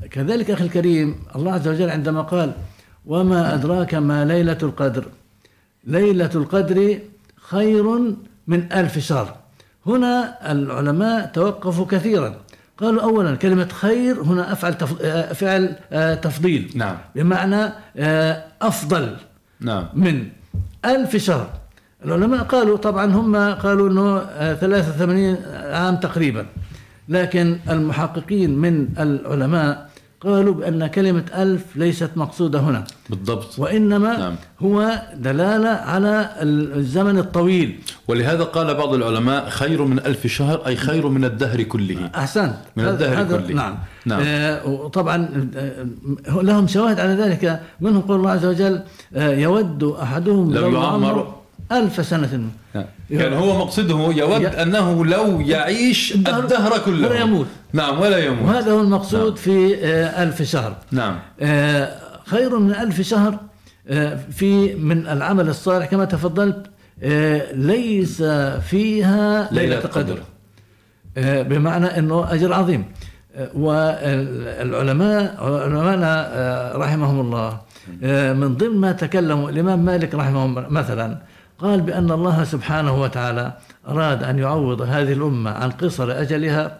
فكذلك 0.01 0.51
أخي 0.51 0.63
الكريم 0.63 1.15
الله 1.35 1.51
عز 1.53 1.67
وجل 1.67 1.89
عندما 1.89 2.21
قال 2.21 2.51
وما 3.05 3.53
أدراك 3.53 3.95
ما 3.95 4.25
ليلة 4.25 4.57
القدر. 4.63 5.05
ليلة 5.87 6.29
القدر 6.35 6.99
خير 7.35 7.83
من 8.47 8.73
ألف 8.73 8.99
شهر. 8.99 9.35
هنا 9.85 10.37
العلماء 10.51 11.25
توقفوا 11.25 11.85
كثيرا. 11.85 12.35
قالوا 12.77 13.01
أولا 13.01 13.35
كلمة 13.35 13.67
خير 13.67 14.21
هنا 14.21 14.51
أفعل 14.51 14.73
فعل 15.35 15.75
تفضيل. 16.21 16.71
نعم. 16.75 16.97
بمعنى 17.15 17.71
أفضل 18.61 19.15
نعم. 19.59 19.85
من 19.93 20.27
ألف 20.85 21.15
شهر. 21.15 21.49
العلماء 22.05 22.43
قالوا 22.43 22.77
طبعا 22.77 23.05
هم 23.05 23.35
قالوا 23.35 23.89
أنه 23.89 24.19
83 24.53 25.37
عام 25.53 25.95
تقريبا. 25.95 26.45
لكن 27.09 27.57
المحققين 27.69 28.57
من 28.57 28.87
العلماء 28.99 29.89
قالوا 30.21 30.53
بأن 30.53 30.87
كلمة 30.87 31.25
ألف 31.35 31.75
ليست 31.75 32.09
مقصودة 32.15 32.59
هنا. 32.59 32.83
بالضبط. 33.09 33.59
وإنما 33.59 34.17
نعم. 34.17 34.35
هو 34.59 35.01
دلالة 35.15 35.69
على 35.69 36.29
الزمن 36.41 37.17
الطويل. 37.17 37.79
ولهذا 38.07 38.43
قال 38.43 38.73
بعض 38.73 38.93
العلماء 38.93 39.49
خير 39.49 39.85
من 39.85 39.99
ألف 39.99 40.27
شهر 40.27 40.67
أي 40.67 40.75
خير 40.75 41.07
من 41.07 41.25
الدهر 41.25 41.63
كله. 41.63 42.09
أحسنت. 42.15 42.55
من 42.75 42.87
الدهر 42.87 43.23
كله. 43.25 43.55
نعم, 43.55 43.77
نعم. 44.05 44.21
آه 44.25 44.67
وطبعا 44.67 45.29
آه 45.55 45.85
لهم 46.41 46.67
شواهد 46.67 46.99
على 46.99 47.13
ذلك. 47.13 47.61
منهم 47.81 48.01
قول 48.01 48.19
الله 48.19 48.31
عز 48.31 48.45
وجل 48.45 48.81
آه 49.15 49.35
يود 49.35 49.83
أحدهم 49.83 50.53
لو 50.53 50.71
يعمر 50.71 51.35
ألف 51.71 52.05
سنة. 52.05 52.49
نعم. 52.75 52.85
يعني 53.09 53.35
هو 53.35 53.57
مقصده 53.57 53.95
يود 53.95 54.41
ي... 54.41 54.47
أنه 54.47 55.05
لو 55.05 55.41
يعيش 55.41 56.15
الدهر, 56.15 56.43
الدهر 56.43 56.77
كله. 56.77 57.07
ولا 57.07 57.19
يموت. 57.19 57.47
نعم 57.73 57.99
ولا 57.99 58.17
يموت. 58.17 58.49
وهذا 58.49 58.71
هو 58.71 58.81
المقصود 58.81 59.25
نعم. 59.25 59.35
في 59.35 59.85
آه، 59.85 60.23
ألف 60.23 60.41
شهر. 60.41 60.75
نعم. 60.91 61.19
آه، 61.41 61.97
خير 62.25 62.59
من 62.59 62.75
ألف 62.75 63.01
شهر 63.01 63.39
آه، 63.87 64.19
في 64.31 64.75
من 64.75 65.07
العمل 65.07 65.49
الصالح 65.49 65.85
كما 65.85 66.05
تفضلت 66.05 66.65
ليس 67.53 68.23
فيها 68.69 69.49
ليلة 69.51 69.79
قدر. 69.79 70.17
بمعنى 71.17 71.85
أنه 71.85 72.33
أجر 72.33 72.53
عظيم. 72.53 72.85
والعلماء 73.55 75.43
علماءنا 75.43 76.71
رحمهم 76.75 77.19
الله 77.19 77.61
من 78.33 78.55
ضمن 78.55 78.77
ما 78.77 78.91
تكلموا 78.91 79.49
الإمام 79.49 79.85
مالك 79.85 80.15
رحمه 80.15 80.47
مثلا 80.47 81.17
قال 81.59 81.81
بأن 81.81 82.11
الله 82.11 82.43
سبحانه 82.43 83.01
وتعالى 83.01 83.53
أراد 83.87 84.23
أن 84.23 84.39
يعوض 84.39 84.81
هذه 84.81 85.13
الأمة 85.13 85.51
عن 85.51 85.71
قصر 85.71 86.21
أجلها 86.21 86.79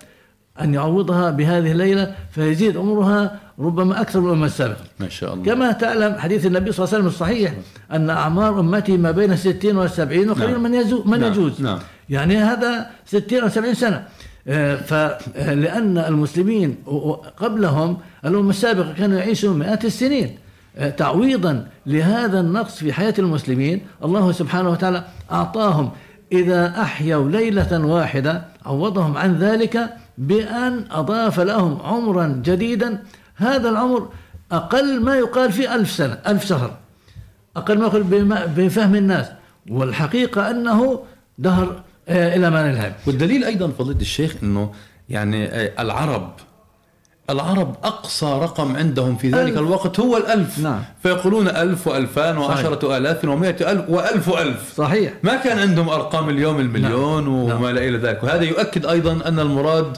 أن 0.62 0.74
يعوضها 0.74 1.32
بهذه 1.32 1.72
الليلة 1.72 2.16
فيزيد 2.32 2.78
عمرها 2.78 3.40
ربما 3.60 4.02
أكثر 4.02 4.20
من 4.20 4.28
الأمة 4.28 4.46
السابقة 4.46 4.84
ما 5.00 5.10
شاء 5.10 5.34
الله 5.34 5.46
كما 5.46 5.72
تعلم 5.72 6.16
حديث 6.20 6.46
النبي 6.46 6.72
صلى 6.72 6.84
الله 6.84 6.96
عليه 6.96 7.06
وسلم 7.06 7.08
الصحيح 7.08 7.54
أن 7.92 8.10
أعمار 8.10 8.60
أمتي 8.60 8.98
ما 8.98 9.12
بين 9.12 9.32
الستين 9.32 9.78
والسبعين 9.78 10.30
وقليل 10.30 10.52
نعم. 10.52 10.64
من, 10.64 10.74
يزو 10.74 11.04
من 11.04 11.20
نعم. 11.20 11.32
يجوز 11.32 11.62
نعم. 11.62 11.80
يعني 12.10 12.38
هذا 12.38 12.90
ستين 13.06 13.44
أو 13.44 13.50
سبعين 13.50 13.74
سنة 13.74 14.04
آه، 14.48 14.76
فلأن 14.76 15.98
المسلمين 15.98 16.76
قبلهم 17.38 17.98
الأمة 18.26 18.50
السابقة 18.50 18.94
كانوا 18.94 19.18
يعيشون 19.18 19.60
مئات 19.60 19.86
السنين 19.86 20.38
تعويضا 20.98 21.68
لهذا 21.86 22.40
النقص 22.40 22.76
في 22.76 22.94
حياة 22.94 23.14
المسلمين 23.20 23.82
الله 24.04 24.32
سبحانه 24.32 24.70
وتعالى 24.70 25.04
أعطاهم 25.32 25.92
إذا 26.32 26.82
أحيوا 26.82 27.32
ليلة 27.32 27.86
واحدة 27.86 28.46
عوضهم 28.66 29.18
عن 29.18 29.36
ذلك 29.36 29.90
بأن 30.18 30.86
أضاف 30.92 31.40
لهم 31.40 31.82
عمرا 31.82 32.42
جديدا. 32.46 33.04
هذا 33.36 33.70
العمر 33.70 34.10
أقل 34.52 35.02
ما 35.02 35.16
يقال 35.16 35.52
في 35.52 35.76
ألف 35.76 35.92
سنة 35.92 36.18
ألف 36.28 36.46
شهر 36.46 36.78
أقل 37.56 37.80
ما 37.80 37.86
يقال 37.86 38.04
بفهم 38.56 38.96
الناس. 38.96 39.28
والحقيقة 39.70 40.52
أنه 40.52 41.00
دهر 41.38 41.84
آه، 42.10 42.36
إلى 42.36 42.50
ما 42.50 42.72
نهاية 42.72 42.96
والدليل 43.08 43.44
أيضا 43.44 43.68
فضيلة 43.68 44.02
الشيخ 44.02 44.36
إنه 44.44 44.72
يعني 45.10 45.46
آه، 45.46 45.72
العرب 45.80 46.34
العرب 47.30 47.76
أقصى 47.84 48.26
رقم 48.26 48.76
عندهم 48.76 49.16
في 49.16 49.30
ذلك 49.30 49.52
ألف. 49.52 49.58
الوقت 49.58 50.00
هو 50.00 50.18
الألف 50.18 50.60
نعم. 50.60 50.82
فيقولون 51.04 51.48
ألف 51.48 51.88
وألفان 51.88 52.38
وعشرة 52.38 52.98
آلاف 52.98 53.26
ومائة 53.26 53.72
ألف 53.72 53.90
وألف 53.90 54.30
الف 54.30 54.74
صحيح 54.78 55.14
ما 55.24 55.36
كان 55.36 55.60
عندهم 55.60 55.90
أرقام 55.90 56.30
اليوم 56.30 56.60
المليون 56.60 57.24
نعم. 57.24 57.62
وما 57.62 57.70
إلى 57.70 57.98
ذلك 57.98 58.24
وهذا 58.24 58.44
يؤكد 58.44 58.86
أيضا 58.86 59.28
أن 59.28 59.40
المراد 59.40 59.98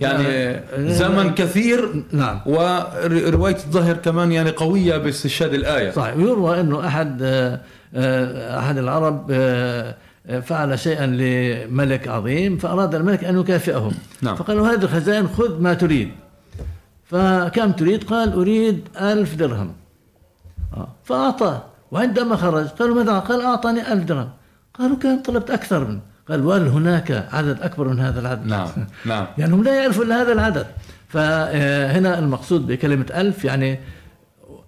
يعني 0.00 0.52
نعم. 0.52 0.88
زمن 0.88 1.34
كثير 1.34 2.04
نعم. 2.12 2.40
ورواية 2.46 3.56
الظهر 3.56 3.96
كمان 3.96 4.32
يعني 4.32 4.50
قوية 4.50 4.96
باستشهاد 4.96 5.54
الآية 5.54 5.90
صحيح 5.90 6.16
ويروى 6.16 6.60
أنه 6.60 6.86
أحد 6.86 7.22
آه، 7.22 7.60
آه، 7.94 8.58
أحد 8.58 8.78
العرب 8.78 9.26
آه، 9.30 9.94
فعل 10.46 10.78
شيئا 10.78 11.06
لملك 11.06 12.08
عظيم 12.08 12.58
فأراد 12.58 12.94
الملك 12.94 13.24
أن 13.24 13.40
يكافئه 13.40 13.90
نعم. 14.22 14.36
فقال 14.36 14.56
له 14.56 14.74
هذه 14.74 14.82
الخزائن 14.82 15.28
خذ 15.28 15.60
ما 15.60 15.74
تريد 15.74 16.10
فكم 17.10 17.72
تريد؟ 17.72 18.04
قال 18.04 18.32
أريد 18.32 18.88
ألف 19.00 19.34
درهم. 19.34 19.72
آه، 20.76 20.88
فاعطاه 21.04 21.62
وعندما 21.90 22.36
خرج 22.36 22.66
قالوا 22.66 22.96
ماذا؟ 22.96 23.18
قال 23.18 23.40
أعطاني 23.40 23.92
ألف 23.92 24.04
درهم. 24.04 24.30
قالوا 24.74 24.96
كان 24.96 25.22
طلبت 25.22 25.50
أكثر 25.50 25.84
من 25.84 25.98
قال 26.28 26.46
وهل 26.46 26.66
هناك 26.66 27.28
عدد 27.32 27.60
أكبر 27.60 27.88
من 27.88 28.00
هذا 28.00 28.20
العدد؟ 28.20 28.46
نعم 28.46 28.68
نعم. 29.04 29.26
يعني 29.38 29.54
هم 29.54 29.64
لا 29.64 29.74
يعرفوا 29.74 30.04
إلا 30.04 30.22
هذا 30.22 30.32
العدد. 30.32 30.66
فهنا 31.08 32.18
المقصود 32.18 32.66
بكلمة 32.66 33.06
ألف 33.14 33.44
يعني 33.44 33.80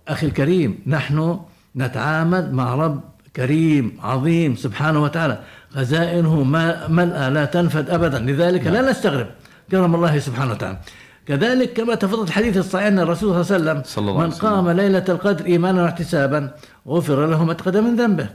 أخي 0.08 0.26
الكريم 0.26 0.78
نحن 0.86 1.40
نتعامل 1.76 2.52
مع 2.54 2.74
رب 2.74 3.00
كريم 3.36 3.98
عظيم 4.02 4.56
سبحانه 4.56 5.02
وتعالى. 5.02 5.38
خزائنه 5.74 6.42
ملأى 6.88 7.30
لا 7.30 7.44
تنفد 7.44 7.90
أبدا. 7.90 8.18
لذلك 8.18 8.66
لا 8.66 8.90
نستغرب. 8.90 9.26
كرم 9.70 9.94
الله 9.94 10.18
سبحانه 10.18 10.50
وتعالى. 10.52 10.78
كذلك 11.26 11.72
كما 11.72 11.94
تفضل 11.94 12.22
الحديث 12.22 12.56
الصحيح 12.56 12.86
أن 12.86 12.98
الرسول 12.98 13.44
صلى 13.44 13.56
الله 13.56 13.70
عليه 13.70 13.80
وسلم 13.80 13.82
صلى 13.84 14.10
الله 14.10 14.22
عليه 14.22 14.32
من. 14.32 14.38
قام 14.38 14.70
ليلة 14.70 15.04
القدر 15.08 15.46
إيمانا 15.46 15.82
واحتسابا 15.82 16.50
غفر 16.88 17.26
له 17.26 17.44
ما 17.44 17.52
تقدم 17.52 17.84
من 17.84 17.96
ذنبه 17.96 18.28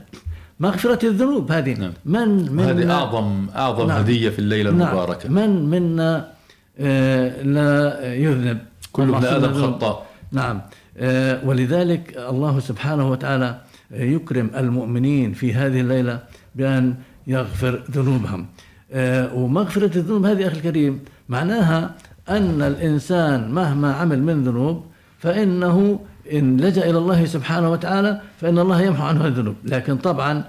مغفرة 0.60 1.06
الذنوب 1.06 1.52
هذه 1.52 1.74
نعم. 1.74 1.92
من 2.04 2.52
من 2.52 2.64
هذه 2.64 2.92
اعظم 2.92 3.46
أعظم 3.56 3.88
نعم. 3.88 3.98
هدية 3.98 4.30
في 4.30 4.38
الليلة 4.38 4.70
نعم. 4.70 4.88
المباركة 4.88 5.28
من 5.28 5.70
منا 5.70 6.28
آه، 6.80 7.42
لا 7.42 8.14
يذنب 8.14 8.58
كل 8.92 9.14
ابن 9.14 9.26
يذنب. 9.26 9.54
خطاء 9.54 10.06
نعم 10.32 10.60
آه، 10.98 11.40
ولذلك 11.44 12.16
الله 12.28 12.60
سبحانه 12.60 13.10
وتعالى 13.10 13.60
يكرم 13.90 14.50
المؤمنين 14.56 15.32
في 15.32 15.54
هذه 15.54 15.80
الليلة 15.80 16.20
بأن 16.54 16.94
يغفر 17.26 17.82
ذنوبهم 17.90 18.46
آه، 18.92 19.34
ومغفرة 19.34 19.96
الذنوب 19.98 20.26
هذه 20.26 20.46
أخي 20.46 20.56
الكريم 20.56 21.00
معناها 21.28 21.94
أن 22.30 22.62
الإنسان 22.62 23.50
مهما 23.50 23.94
عمل 23.94 24.22
من 24.22 24.44
ذنوب 24.44 24.84
فإنه 25.18 26.00
إن 26.32 26.56
لجأ 26.56 26.90
إلى 26.90 26.98
الله 26.98 27.24
سبحانه 27.24 27.70
وتعالى 27.72 28.20
فإن 28.40 28.58
الله 28.58 28.82
يمحو 28.82 29.04
عنه 29.04 29.26
الذنوب 29.26 29.56
لكن 29.64 29.96
طبعا 29.96 30.44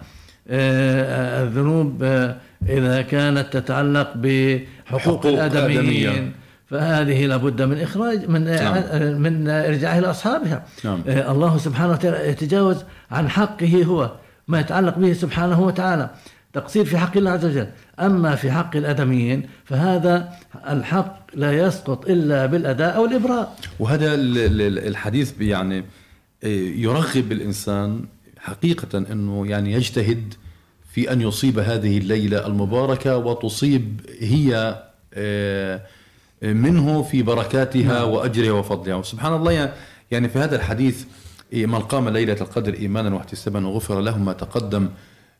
آه، 0.49 1.43
الذنوب 1.43 2.03
آه، 2.03 2.35
إذا 2.69 3.01
كانت 3.01 3.57
تتعلق 3.57 4.13
بحقوق 4.15 5.01
حقوق 5.01 5.25
الآدميين 5.25 6.09
آدمية. 6.09 6.31
فهذه 6.67 7.25
لابد 7.25 7.61
من 7.61 7.81
إخراج 7.81 8.29
من 8.29 8.43
نعم. 8.43 9.21
من 9.21 9.49
إرجاعها 9.49 10.01
لأصحابها 10.01 10.65
نعم. 10.83 11.03
آه، 11.07 11.31
الله 11.31 11.57
سبحانه 11.57 11.91
وتعالى 11.91 12.29
يتجاوز 12.29 12.83
عن 13.11 13.29
حقه 13.29 13.83
هو 13.83 14.11
ما 14.47 14.59
يتعلق 14.59 14.97
به 14.97 15.13
سبحانه 15.13 15.61
وتعالى 15.61 16.09
تقصير 16.53 16.85
في 16.85 16.97
حق 16.97 17.17
الله 17.17 17.31
عز 17.31 17.45
وجل. 17.45 17.67
أما 17.99 18.35
في 18.35 18.51
حق 18.51 18.75
الآدميين 18.75 19.49
فهذا 19.65 20.33
الحق 20.69 21.19
لا 21.33 21.53
يسقط 21.67 22.09
إلا 22.09 22.45
بالأداء 22.45 22.95
أو 22.95 23.05
الإبراء. 23.05 23.55
وهذا 23.79 24.13
ال- 24.13 24.37
ال- 24.61 24.87
الحديث 24.87 25.33
يعني 25.41 25.83
إيه، 26.43 26.83
يرغب 26.83 27.31
الإنسان 27.31 28.05
حقيقة 28.39 28.97
إنه 28.97 29.47
يعني 29.47 29.73
يجتهد 29.73 30.33
في 30.93 31.11
أن 31.11 31.21
يصيب 31.21 31.59
هذه 31.59 31.97
الليلة 31.97 32.47
المباركة 32.47 33.17
وتصيب 33.17 34.01
هي 34.19 34.81
آه، 35.13 35.81
منه 36.41 37.03
في 37.03 37.21
بركاتها 37.23 38.03
وأجرها 38.03 38.51
وفضلها. 38.51 38.95
وسبحان 38.95 39.33
الله 39.33 39.73
يعني 40.11 40.29
في 40.29 40.39
هذا 40.39 40.55
الحديث 40.55 41.03
إيه، 41.53 41.65
من 41.65 41.79
قام 41.79 42.09
ليلة 42.09 42.37
القدر 42.41 42.73
إيمانا 42.73 43.15
واحتسابا 43.15 43.59
غفر 43.59 44.01
له 44.01 44.17
ما 44.17 44.33
تقدم 44.33 44.89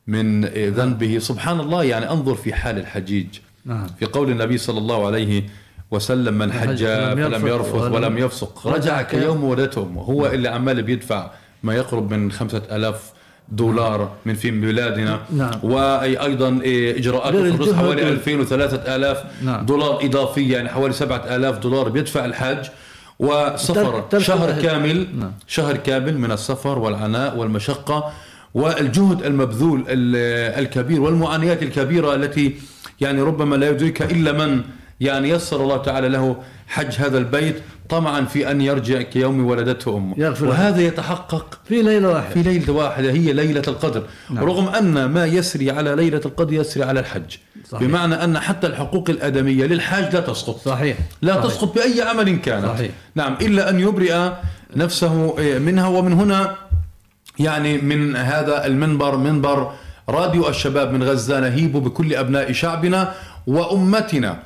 من 0.09 0.45
إيه، 0.45 0.69
ذنبه 0.69 1.19
سبحان 1.19 1.59
الله 1.59 1.83
يعني 1.83 2.09
انظر 2.11 2.35
في 2.35 2.53
حال 2.53 2.77
الحجيج 2.77 3.27
نعم. 3.65 3.87
في 3.99 4.05
قول 4.05 4.29
النبي 4.31 4.57
صلى 4.57 4.77
الله 4.77 5.05
عليه 5.07 5.43
وسلم 5.91 6.33
من 6.33 6.51
حج 6.53 6.85
فلم 6.85 7.47
يرفث 7.47 7.75
ولم 7.75 8.17
يفسق 8.17 8.67
رجع 8.67 9.01
كيوم 9.01 9.43
ولدته 9.43 9.81
هو 9.81 10.27
اللي 10.27 10.49
عمال 10.49 10.83
بيدفع 10.83 11.29
ما 11.63 11.75
يقرب 11.75 12.13
من 12.13 12.31
خمسة 12.31 12.61
ألاف 12.71 13.11
دولار 13.49 14.11
من 14.25 14.33
في 14.33 14.51
بلادنا 14.51 15.19
نعم. 15.33 15.51
إيه، 16.61 16.97
إجراءات 16.99 17.33
غير 17.33 17.45
الخروج 17.45 17.73
حوالي 17.75 18.01
وال- 18.01 18.11
2000 18.11 18.39
و 18.39 18.43
3000 18.43 19.23
نعم. 19.43 19.65
دولار 19.65 20.05
إضافية 20.05 20.53
يعني 20.53 20.69
حوالي 20.69 20.93
7000 20.93 21.57
دولار 21.57 21.89
بيدفع 21.89 22.25
الحج 22.25 22.65
وسفر 23.19 24.03
شهر. 24.17 24.61
كامل 24.61 25.07
نعم. 25.19 25.31
شهر 25.47 25.77
كامل 25.77 26.17
من 26.17 26.31
السفر 26.31 26.79
والعناء 26.79 27.37
والمشقة 27.37 28.11
والجهد 28.53 29.23
المبذول 29.25 29.79
ال- 29.87 30.59
الكبير 30.59 31.01
والمعانيات 31.01 31.63
الكبيرة 31.63 32.15
التي 32.15 32.55
يعني 33.01 33.21
ربما 33.21 33.55
لا 33.55 33.69
يدركها 33.69 34.05
إلا 34.11 34.31
من 34.31 34.61
يعني 34.99 35.29
يسر 35.29 35.61
الله 35.63 35.77
تعالى 35.77 36.09
له 36.09 36.35
حج 36.67 36.95
هذا 36.97 37.17
البيت 37.17 37.55
طمعا 37.89 38.21
في 38.21 38.51
أن 38.51 38.61
يرجع 38.61 39.01
كيوم 39.01 39.45
ولدته 39.45 39.97
أمه 39.97 40.15
يغفر. 40.17 40.45
وهذا 40.45 40.81
يتحقق 40.81 41.59
في 41.65 41.81
ليلة 41.81 42.07
واحدة 42.09 42.33
في 42.33 42.41
ليلة 42.43 42.73
واحدة 42.73 43.11
هي 43.11 43.33
ليلة 43.33 43.61
القدر 43.67 44.03
نعم. 44.29 44.43
رغم 44.43 44.67
أن 44.67 45.05
ما 45.05 45.25
يسري 45.25 45.71
على 45.71 45.95
ليلة 45.95 46.21
القدر 46.25 46.53
يسري 46.53 46.83
على 46.83 46.99
الحج 46.99 47.37
صحيح. 47.69 47.83
بمعنى 47.87 48.15
أن 48.23 48.39
حتى 48.39 48.67
الحقوق 48.67 49.09
الآدمية 49.09 49.65
للحاج 49.65 50.13
لا 50.15 50.19
تسقط 50.21 50.59
صحيح 50.65 50.97
لا 51.21 51.33
صحيح. 51.33 51.45
تسقط 51.45 51.75
بأي 51.75 52.01
عمل 52.01 52.35
كانت 52.35 52.65
صحيح. 52.65 52.91
نعم 53.15 53.35
إلا 53.41 53.69
أن 53.69 53.79
يبرئ 53.79 54.29
نفسه 54.75 55.35
منها 55.59 55.87
ومن 55.87 56.13
هنا 56.13 56.55
يعني 57.39 57.77
من 57.77 58.15
هذا 58.15 58.65
المنبر 58.65 59.17
منبر 59.17 59.71
راديو 60.09 60.49
الشباب 60.49 60.93
من 60.93 61.03
غزة 61.03 61.39
نهيب 61.39 61.73
بكل 61.73 62.15
أبناء 62.15 62.51
شعبنا 62.51 63.13
وأمتنا 63.47 64.39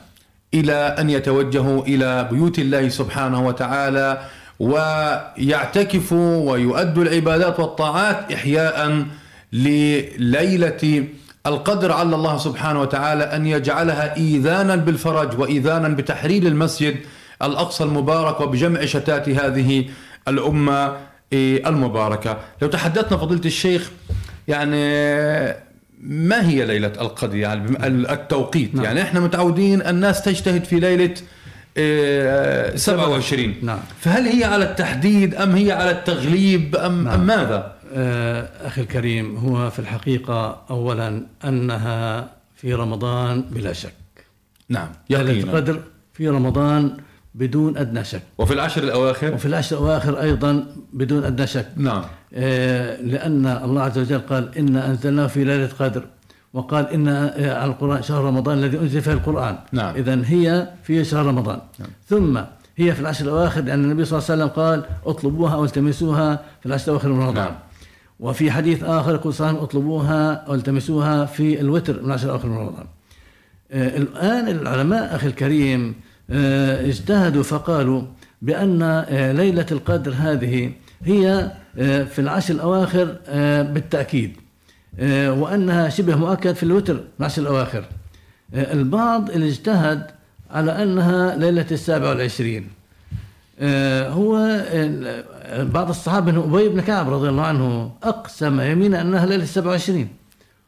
إلى 0.54 0.74
أن 0.74 1.10
يتوجهوا 1.10 1.84
إلى 1.84 2.28
بيوت 2.32 2.60
الله 2.60 2.90
سبحانه 2.90 3.48
وتعالى 3.48 4.22
ويعتكفوا 4.60 6.52
ويؤدوا 6.52 7.04
العبادات 7.04 7.60
والطاعات 7.60 8.32
إحياء 8.32 9.06
لليلة 9.54 11.08
القدر 11.46 11.92
على 11.92 12.16
الله 12.16 12.38
سبحانه 12.38 12.82
وتعالى 12.82 13.24
أن 13.24 13.46
يجعلها 13.48 14.16
إيذانا 14.18 14.76
بالفرج 14.76 15.40
وإيذانا 15.40 15.88
بتحرير 15.88 16.44
المسجد 16.44 16.96
الأقصى 17.42 17.84
المبارك 17.84 18.42
وبجمع 18.42 18.86
شتات 18.86 19.30
هذه 19.30 19.86
الأمة 20.28 20.94
المباركة. 21.34 22.38
لو 22.62 22.68
تحدثنا 22.68 23.18
فضيلة 23.18 23.42
الشيخ 23.46 23.92
يعني 24.48 24.78
ما 26.02 26.50
هي 26.50 26.66
ليلة 26.66 26.88
القدر؟ 27.02 27.36
يعني 27.36 27.88
التوقيت. 28.14 28.76
نعم. 28.76 28.86
يعني 28.86 29.02
إحنا 29.02 29.20
متعودين 29.20 29.82
الناس 29.82 30.22
تجتهد 30.22 30.64
في 30.64 30.80
ليلة 30.80 31.14
إيه، 31.78 32.76
27 32.76 33.56
نعم. 33.62 33.80
فهل 34.00 34.24
هي 34.26 34.44
على 34.44 34.66
التحديد 34.66 35.36
أم 35.36 35.56
هي 35.56 35.72
على 35.72 35.92
التغليب؟ 35.92 36.76
أم, 36.76 37.04
نعم. 37.04 37.14
أم 37.14 37.28
ماذا؟ 37.28 37.74
آه، 37.96 38.50
أخي 38.68 38.82
الكريم 38.82 39.38
هو 39.38 39.70
في 39.70 39.80
الحقيقة 39.80 40.62
أولا 40.70 41.24
أنها 41.46 42.30
في 42.56 42.74
رمضان 42.74 43.42
بلا 43.42 43.74
شك. 43.74 43.94
نعم 44.70 44.90
ليلة 45.10 45.32
يقينا. 45.32 45.44
القدر 45.52 45.82
في 46.14 46.30
رمضان 46.30 46.98
بدون 47.36 47.78
أدنى 47.78 48.04
شك. 48.04 48.22
وفي 48.38 48.54
العشر 48.54 48.84
الأواخر؟ 48.84 49.34
وفي 49.34 49.46
العشر 49.46 49.78
الأواخر 49.78 50.22
أيضا 50.22 50.66
بدون 50.94 51.24
أدنى 51.24 51.48
شك. 51.48 51.68
نعم. 51.78 52.04
آه، 52.34 53.02
لأن 53.02 53.46
الله 53.46 53.82
عز 53.82 53.98
وجل 53.98 54.20
قال 54.20 54.58
إنا 54.58 54.88
أنزلناه 54.88 55.28
في 55.28 55.44
ليلة 55.44 55.70
قدر 55.80 56.04
وقال 56.54 56.88
إن 56.88 57.08
آه، 57.08 57.60
على 57.60 57.72
القرآن 57.72 58.04
شهر 58.04 58.24
رمضان 58.24 58.58
الذي 58.58 58.80
أنزل 58.80 59.02
فيه 59.02 59.14
القرآن. 59.14 59.58
نعم. 59.72 59.96
إذا 59.96 60.22
هي 60.26 60.68
في 60.84 61.04
شهر 61.04 61.26
رمضان. 61.26 61.60
ثم 62.08 62.40
هي 62.78 62.96
في 62.96 63.00
العشر 63.00 63.26
الأواخر 63.26 63.62
لأن 63.62 63.84
النبي 63.84 64.06
صلى 64.06 64.20
الله 64.20 64.32
عليه 64.32 64.44
وسلم 64.44 64.64
قال 64.64 64.86
اطلبوها 65.06 65.54
أو 65.54 65.66
التمسوها 65.66 66.36
في 66.60 66.66
العشر 66.66 66.86
الأواخر 66.86 67.10
من 67.10 67.20
رمضان. 67.20 67.36
نعم. 67.36 67.56
وفي 68.20 68.52
حديث 68.52 68.84
آخر 68.84 69.14
يقول 69.16 69.34
صلى 69.34 69.50
الله 69.50 69.60
عليه 69.60 69.68
وسلم 69.68 69.80
اطلبوها 69.80 70.34
أو 70.34 70.54
التمسوها 70.54 71.26
في 71.26 71.62
الوتر 71.62 72.00
من 72.02 72.06
العشر 72.06 72.26
الأواخر 72.26 72.48
من 72.48 72.58
رمضان. 72.58 72.86
آه، 73.72 73.98
الآن 73.98 74.48
العلماء 74.48 75.16
أخي 75.16 75.28
الكريم 75.28 75.96
اجتهدوا 76.30 77.44
فقالوا 77.44 78.02
بأن 78.42 78.82
آه، 78.82 79.32
ليلة 79.32 79.66
القدر 79.72 80.14
هذه 80.18 80.72
هي 81.06 81.52
آه، 81.78 82.04
في 82.04 82.20
العشر 82.20 82.54
الأواخر 82.54 83.16
آه، 83.28 83.62
بالتأكيد 83.62 84.38
آه، 85.00 85.32
وأنها 85.34 85.90
شبه 85.90 86.16
مؤكد 86.16 86.54
في 86.56 86.64
الوتر 86.64 87.04
العشر 87.20 87.42
الأواخر. 87.42 87.86
آه، 88.54 88.74
البعض 88.74 89.30
اللي 89.30 89.50
اجتهد 89.50 90.08
على 90.52 90.84
أنها 90.84 91.36
ليلة 91.36 91.66
السابع 91.72 92.10
والعشرين. 92.10 92.68
آه، 93.60 94.10
هو 94.10 94.62
بعض 95.74 95.90
الصحابة 95.90 96.44
أبي 96.46 96.70
بن 96.70 96.82
كعب 96.82 97.14
رضي 97.14 97.30
الله 97.30 97.44
عنه 97.44 97.92
أقسم 98.04 98.62
يمينا 98.62 99.02
أنها 99.02 99.26
ليلة 99.26 99.44
السابع 99.44 99.68
والعشرين. 99.68 100.08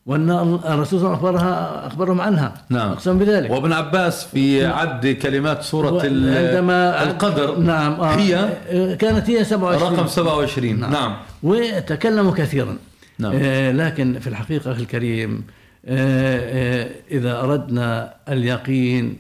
وأن 0.06 0.30
الرسول 0.66 1.00
صلى 1.00 1.08
الله 1.08 1.08
عليه 1.08 1.08
وسلم 1.08 1.12
أخبرها 1.14 1.88
أخبرهم 1.88 2.22
عنها. 2.22 2.54
نعم. 2.70 2.92
أقسم 2.92 3.18
بذلك. 3.20 3.52
وابن 3.52 3.74
عباس 3.74 4.26
في 4.26 4.66
عد 4.66 5.08
كلمات 5.08 5.64
سورة 5.64 6.02
ال- 6.06 6.38
عندما 6.48 7.04
القدر. 7.04 7.60
نعم 7.60 7.92
آه، 7.94 8.16
هي؟ 8.16 8.36
آه، 8.70 8.96
كانت 8.96 9.30
هي 9.30 9.44
27 9.44 9.94
رقم 9.94 10.08
27 10.08 10.80
نعم. 10.80 10.92
نعم. 10.92 11.16
وتكلموا 11.44 12.32
كثيرا. 12.32 12.78
نعم. 13.20 13.32
آه 13.36 13.72
لكن 13.72 14.20
في 14.20 14.28
الحقيقة 14.28 14.72
أخي 14.72 14.82
الكريم 14.82 15.44
آه 15.86 16.84
آه 16.84 16.90
إذا 17.12 17.40
أردنا 17.42 18.14
اليقين 18.30 19.20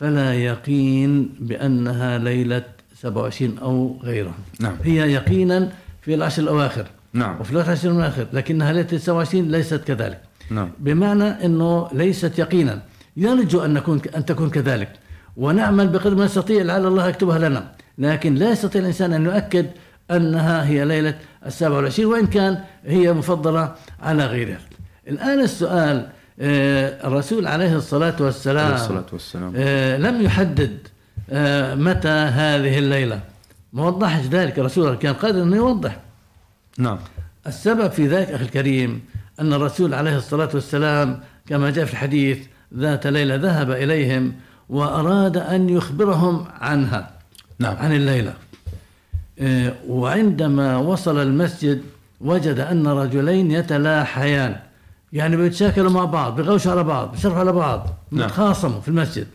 فلا 0.00 0.34
يقين 0.34 1.28
بأنها 1.40 2.18
ليلة 2.18 2.62
27 3.02 3.58
أو 3.58 3.96
غيرها. 4.02 4.34
نعم. 4.60 4.76
هي 4.84 5.12
يقينا 5.12 5.68
في 6.02 6.14
العشر 6.14 6.42
الأواخر. 6.42 6.86
نعم. 7.12 7.40
وفي 7.40 7.52
العشر 7.52 7.90
الأواخر 7.90 8.26
لكنها 8.32 8.72
ليلة 8.72 8.98
27 8.98 9.48
ليست 9.48 9.74
كذلك. 9.74 10.20
نعم. 10.50 10.70
بمعنى 10.78 11.24
أنه 11.24 11.88
ليست 11.92 12.38
يقينا. 12.38 12.82
يرجو 13.16 13.64
أن 13.64 13.74
نكون 13.74 14.00
أن 14.16 14.24
تكون 14.24 14.50
كذلك. 14.50 14.92
ونعمل 15.36 15.88
بقدر 15.88 16.14
ما 16.14 16.24
نستطيع 16.24 16.62
لعل 16.62 16.86
الله 16.86 17.08
يكتبها 17.08 17.38
لنا. 17.38 17.72
لكن 17.98 18.34
لا 18.34 18.50
يستطيع 18.50 18.80
الإنسان 18.80 19.12
أن 19.12 19.24
يؤكد 19.24 19.66
أنها 20.10 20.66
هي 20.66 20.84
ليلة 20.84 21.14
السابع 21.46 21.76
والعشرين 21.76 22.08
وإن 22.08 22.26
كان 22.26 22.58
هي 22.84 23.12
مفضلة 23.12 23.74
على 24.00 24.26
غيرها. 24.26 24.58
الآن 25.08 25.40
السؤال 25.40 26.08
آه، 26.40 27.06
الرسول 27.06 27.46
عليه 27.46 27.76
الصلاة 27.76 28.16
والسلام 28.20 28.66
عليه 28.66 28.74
الصلاة 28.74 29.06
والسلام. 29.12 29.52
آه، 29.56 29.96
لم 29.96 30.22
يحدد 30.22 30.78
آه، 31.30 31.74
متى 31.74 32.08
هذه 32.08 32.78
الليلة. 32.78 33.20
ما 33.72 33.86
وضحش 33.86 34.24
ذلك 34.24 34.58
الرسول 34.58 34.94
كان 34.94 35.14
قادر 35.14 35.42
أنه 35.42 35.56
يوضح. 35.56 35.96
نعم 36.80 36.98
السبب 37.46 37.90
في 37.90 38.06
ذلك 38.06 38.30
أخي 38.30 38.44
الكريم 38.44 39.00
أن 39.40 39.52
الرسول 39.52 39.94
عليه 39.94 40.16
الصلاة 40.16 40.48
والسلام 40.54 41.20
كما 41.46 41.70
جاء 41.70 41.84
في 41.84 41.92
الحديث 41.92 42.38
ذات 42.74 43.06
ليلة 43.06 43.34
ذهب 43.34 43.70
إليهم 43.70 44.32
وأراد 44.68 45.36
أن 45.36 45.68
يخبرهم 45.68 46.44
عنها 46.60 47.10
نعم. 47.58 47.76
عن 47.76 47.92
الليلة 47.92 48.34
آه، 49.38 49.74
وعندما 49.88 50.76
وصل 50.76 51.22
المسجد 51.22 51.82
وجد 52.20 52.58
أن 52.58 52.86
رجلين 52.86 53.50
يتلاحيان 53.50 54.56
يعني 55.12 55.36
بيتشاكلوا 55.36 55.90
مع 55.90 56.04
بعض 56.04 56.36
بيغوشوا 56.36 56.72
على 56.72 56.84
بعض 56.84 57.12
بيصرفوا 57.12 57.38
على 57.38 57.52
بعض 57.52 57.86
نعم. 58.10 58.26
بيتخاصموا 58.26 58.80
في 58.80 58.88
المسجد 58.88 59.26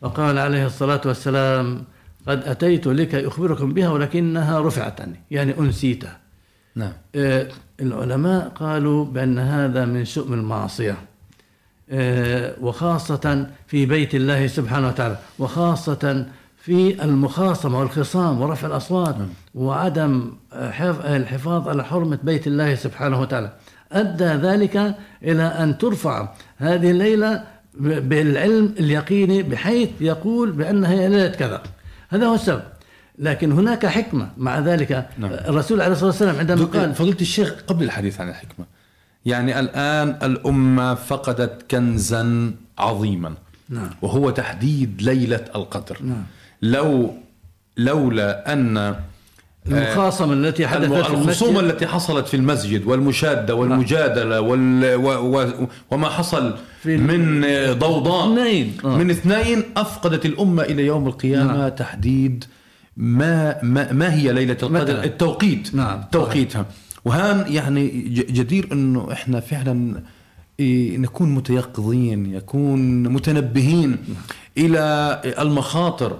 فقال 0.00 0.38
عليه 0.38 0.66
الصلاة 0.66 1.00
والسلام 1.04 1.84
قد 2.28 2.42
أتيت 2.42 2.86
لكي 2.86 3.26
أخبركم 3.26 3.74
بها 3.74 3.88
ولكنها 3.88 4.60
رفعت 4.60 5.00
عني 5.00 5.20
يعني 5.30 5.58
أنسيتها 5.58 6.25
نعم. 6.76 6.92
آه، 7.14 7.48
العلماء 7.80 8.48
قالوا 8.48 9.04
بأن 9.04 9.38
هذا 9.38 9.84
من 9.84 10.04
شؤم 10.04 10.32
المعصية. 10.32 10.96
آه، 11.90 12.54
وخاصة 12.60 13.46
في 13.66 13.86
بيت 13.86 14.14
الله 14.14 14.46
سبحانه 14.46 14.88
وتعالى 14.88 15.18
وخاصة 15.38 16.26
في 16.58 17.04
المخاصمة 17.04 17.78
والخصام 17.80 18.40
ورفع 18.42 18.66
الأصوات 18.66 19.16
وعدم 19.54 20.32
آه، 20.52 20.70
حف- 20.70 21.06
الحفاظ 21.06 21.68
على 21.68 21.84
حرمة 21.84 22.18
بيت 22.22 22.46
الله 22.46 22.74
سبحانه 22.74 23.20
وتعالى. 23.20 23.52
أدى 23.92 24.24
ذلك 24.24 24.94
إلى 25.22 25.42
أن 25.42 25.78
ترفع 25.78 26.28
هذه 26.58 26.90
الليلة 26.90 27.44
بالعلم 27.80 28.74
اليقيني 28.80 29.42
بحيث 29.42 29.88
يقول 30.00 30.52
بأنها 30.52 30.90
هي 30.92 31.08
ليلة 31.08 31.28
كذا. 31.28 31.62
هذا 32.08 32.26
هو 32.26 32.34
السبب. 32.34 32.62
لكن 33.18 33.52
هناك 33.52 33.86
حكمة 33.86 34.30
مع 34.36 34.58
ذلك 34.58 35.08
نعم. 35.18 35.32
الرسول 35.32 35.80
عليه 35.80 35.92
الصلاة 35.92 36.10
والسلام 36.10 36.36
عندما 36.36 36.64
قال 36.64 36.94
فضيلة 36.94 37.20
الشيخ 37.20 37.54
قبل 37.66 37.84
الحديث 37.84 38.20
عن 38.20 38.28
الحكمة 38.28 38.66
يعني 39.26 39.60
الآن 39.60 40.08
الأمة 40.22 40.94
فقدت 40.94 41.70
كنزا 41.70 42.52
عظيما 42.78 43.34
نعم. 43.68 43.90
وهو 44.02 44.30
تحديد 44.30 45.02
ليلة 45.02 45.44
القدر 45.54 45.98
نعم. 46.02 46.24
لو 46.62 47.14
لولا 47.76 48.52
أن 48.52 48.96
المخاصمة 49.66 50.32
التي 50.32 50.66
حدثت 50.66 50.92
في 50.92 51.10
الخصومة 51.10 51.60
المسجد 51.60 51.70
التي 51.70 51.86
حصلت 51.86 52.28
في 52.28 52.36
المسجد 52.36 52.86
والمشادة 52.86 53.54
والمجادلة 53.54 54.40
وال 54.40 54.94
و 54.94 55.38
و 55.38 55.66
وما 55.90 56.08
حصل 56.08 56.54
في 56.82 56.96
من 56.96 57.40
ضوضاء 57.78 58.32
اثنين. 58.32 58.76
آه. 58.84 58.96
من 58.96 59.10
اثنين 59.10 59.62
أفقدت 59.76 60.26
الأمة 60.26 60.62
إلى 60.62 60.86
يوم 60.86 61.06
القيامة 61.06 61.56
نعم. 61.56 61.68
تحديد 61.68 62.44
ما 62.96 63.62
ما, 63.62 63.92
ما 63.92 64.14
هي 64.14 64.32
ليلة 64.32 64.56
القدر. 64.62 65.04
التوقيت. 65.04 65.74
نعم. 65.74 66.04
توقيتها 66.12 66.66
وهان 67.04 67.52
يعني 67.52 67.88
جدير 68.08 68.68
إنه 68.72 69.12
إحنا 69.12 69.40
فعلا 69.40 70.02
نكون 70.98 71.34
متيقظين 71.34 72.34
يكون 72.34 73.02
متنبهين 73.02 73.96
إلى 74.58 75.20
المخاطر 75.38 76.18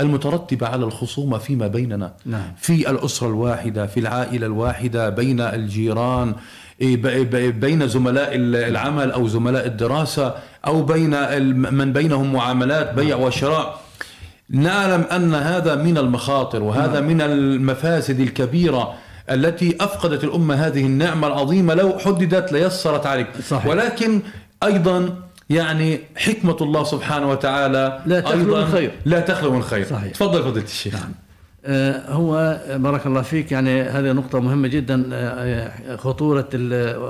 المترتبة 0.00 0.66
على 0.66 0.84
الخصومة 0.84 1.38
فيما 1.38 1.66
بيننا. 1.66 2.12
نعم. 2.26 2.52
في 2.58 2.90
الأسرة 2.90 3.28
الواحدة 3.28 3.86
في 3.86 4.00
العائلة 4.00 4.46
الواحدة 4.46 5.08
بين 5.08 5.40
الجيران 5.40 6.34
بين 7.60 7.88
زملاء 7.88 8.30
العمل 8.34 9.10
أو 9.10 9.28
زملاء 9.28 9.66
الدراسة 9.66 10.34
أو 10.66 10.82
بين 10.82 11.42
من 11.74 11.92
بينهم 11.92 12.32
معاملات 12.32 12.94
بيع 12.94 13.16
وشراء. 13.16 13.85
نعلم 14.50 15.04
أن 15.12 15.34
هذا 15.34 15.74
من 15.74 15.98
المخاطر 15.98 16.62
وهذا 16.62 17.00
من 17.00 17.20
المفاسد 17.20 18.20
الكبيرة 18.20 18.94
التي 19.30 19.76
أفقدت 19.80 20.24
الأمة 20.24 20.54
هذه 20.54 20.86
النعمة 20.86 21.26
العظيمة 21.26 21.74
لو 21.74 21.98
حددت 21.98 22.52
ليسرت 22.52 23.06
عليك 23.06 23.26
صحيح. 23.48 23.66
ولكن 23.66 24.20
أيضا 24.62 25.14
يعني 25.50 26.00
حكمة 26.16 26.56
الله 26.60 26.84
سبحانه 26.84 27.30
وتعالى 27.30 28.00
لا 28.06 28.20
تخلو 28.20 28.40
أيضاً 28.40 28.60
من 28.60 28.72
خير. 28.72 28.92
لا 29.04 29.20
تخلو 29.20 29.52
من 29.52 29.62
خير 29.62 29.86
صحيح. 29.86 30.12
تفضل 30.12 30.42
فضيلة 30.42 30.64
الشيخ 30.64 30.94
آه، 31.68 32.10
هو 32.10 32.60
بارك 32.76 33.06
الله 33.06 33.22
فيك 33.22 33.52
يعني 33.52 33.82
هذه 33.82 34.12
نقطة 34.12 34.40
مهمة 34.40 34.68
جدا 34.68 35.10
آه، 35.12 35.72
آه، 35.92 35.96
خطورة 35.96 36.48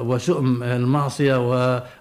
وشؤم 0.01 0.62
المعصية 0.62 1.37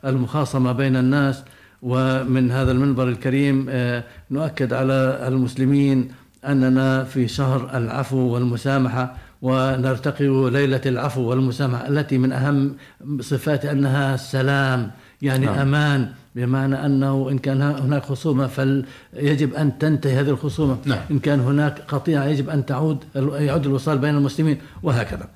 والمخاصمة 0.03 0.71
بين 0.71 0.95
الناس 0.95 1.43
ومن 1.85 2.51
هذا 2.51 2.71
المنبر 2.71 3.07
الكريم 3.07 3.65
آه، 3.69 4.03
نؤكد 4.31 4.73
على 4.73 5.27
المسلمين 5.27 6.11
أننا 6.45 7.03
في 7.03 7.27
شهر 7.27 7.77
العفو 7.77 8.17
والمسامحة 8.17 9.15
ونرتقي 9.41 10.49
ليلة 10.51 10.81
العفو 10.85 11.21
والمسامحة 11.21 11.87
التي 11.87 12.17
من 12.17 12.31
أهم 12.31 12.75
صفات 13.19 13.65
أنها 13.65 14.17
سلام 14.17 14.91
يعني 15.21 15.45
نعم. 15.45 15.59
أمان 15.59 16.09
بمعنى 16.35 16.85
أنه 16.85 17.27
إن 17.31 17.37
كان 17.37 17.61
هناك 17.61 18.03
خصومة 18.03 18.47
فيجب 18.47 19.53
أن 19.53 19.77
تنتهي 19.77 20.19
هذه 20.19 20.29
الخصومة 20.29 20.77
نعم. 20.85 20.99
إن 21.11 21.19
كان 21.19 21.39
هناك 21.39 21.81
قطيعة 21.87 22.25
يجب 22.25 22.49
أن 22.49 22.65
تعود 22.65 23.03
يعود 23.15 23.65
الوصال 23.65 23.97
بين 23.97 24.15
المسلمين 24.15 24.57
وهكذا 24.83 25.27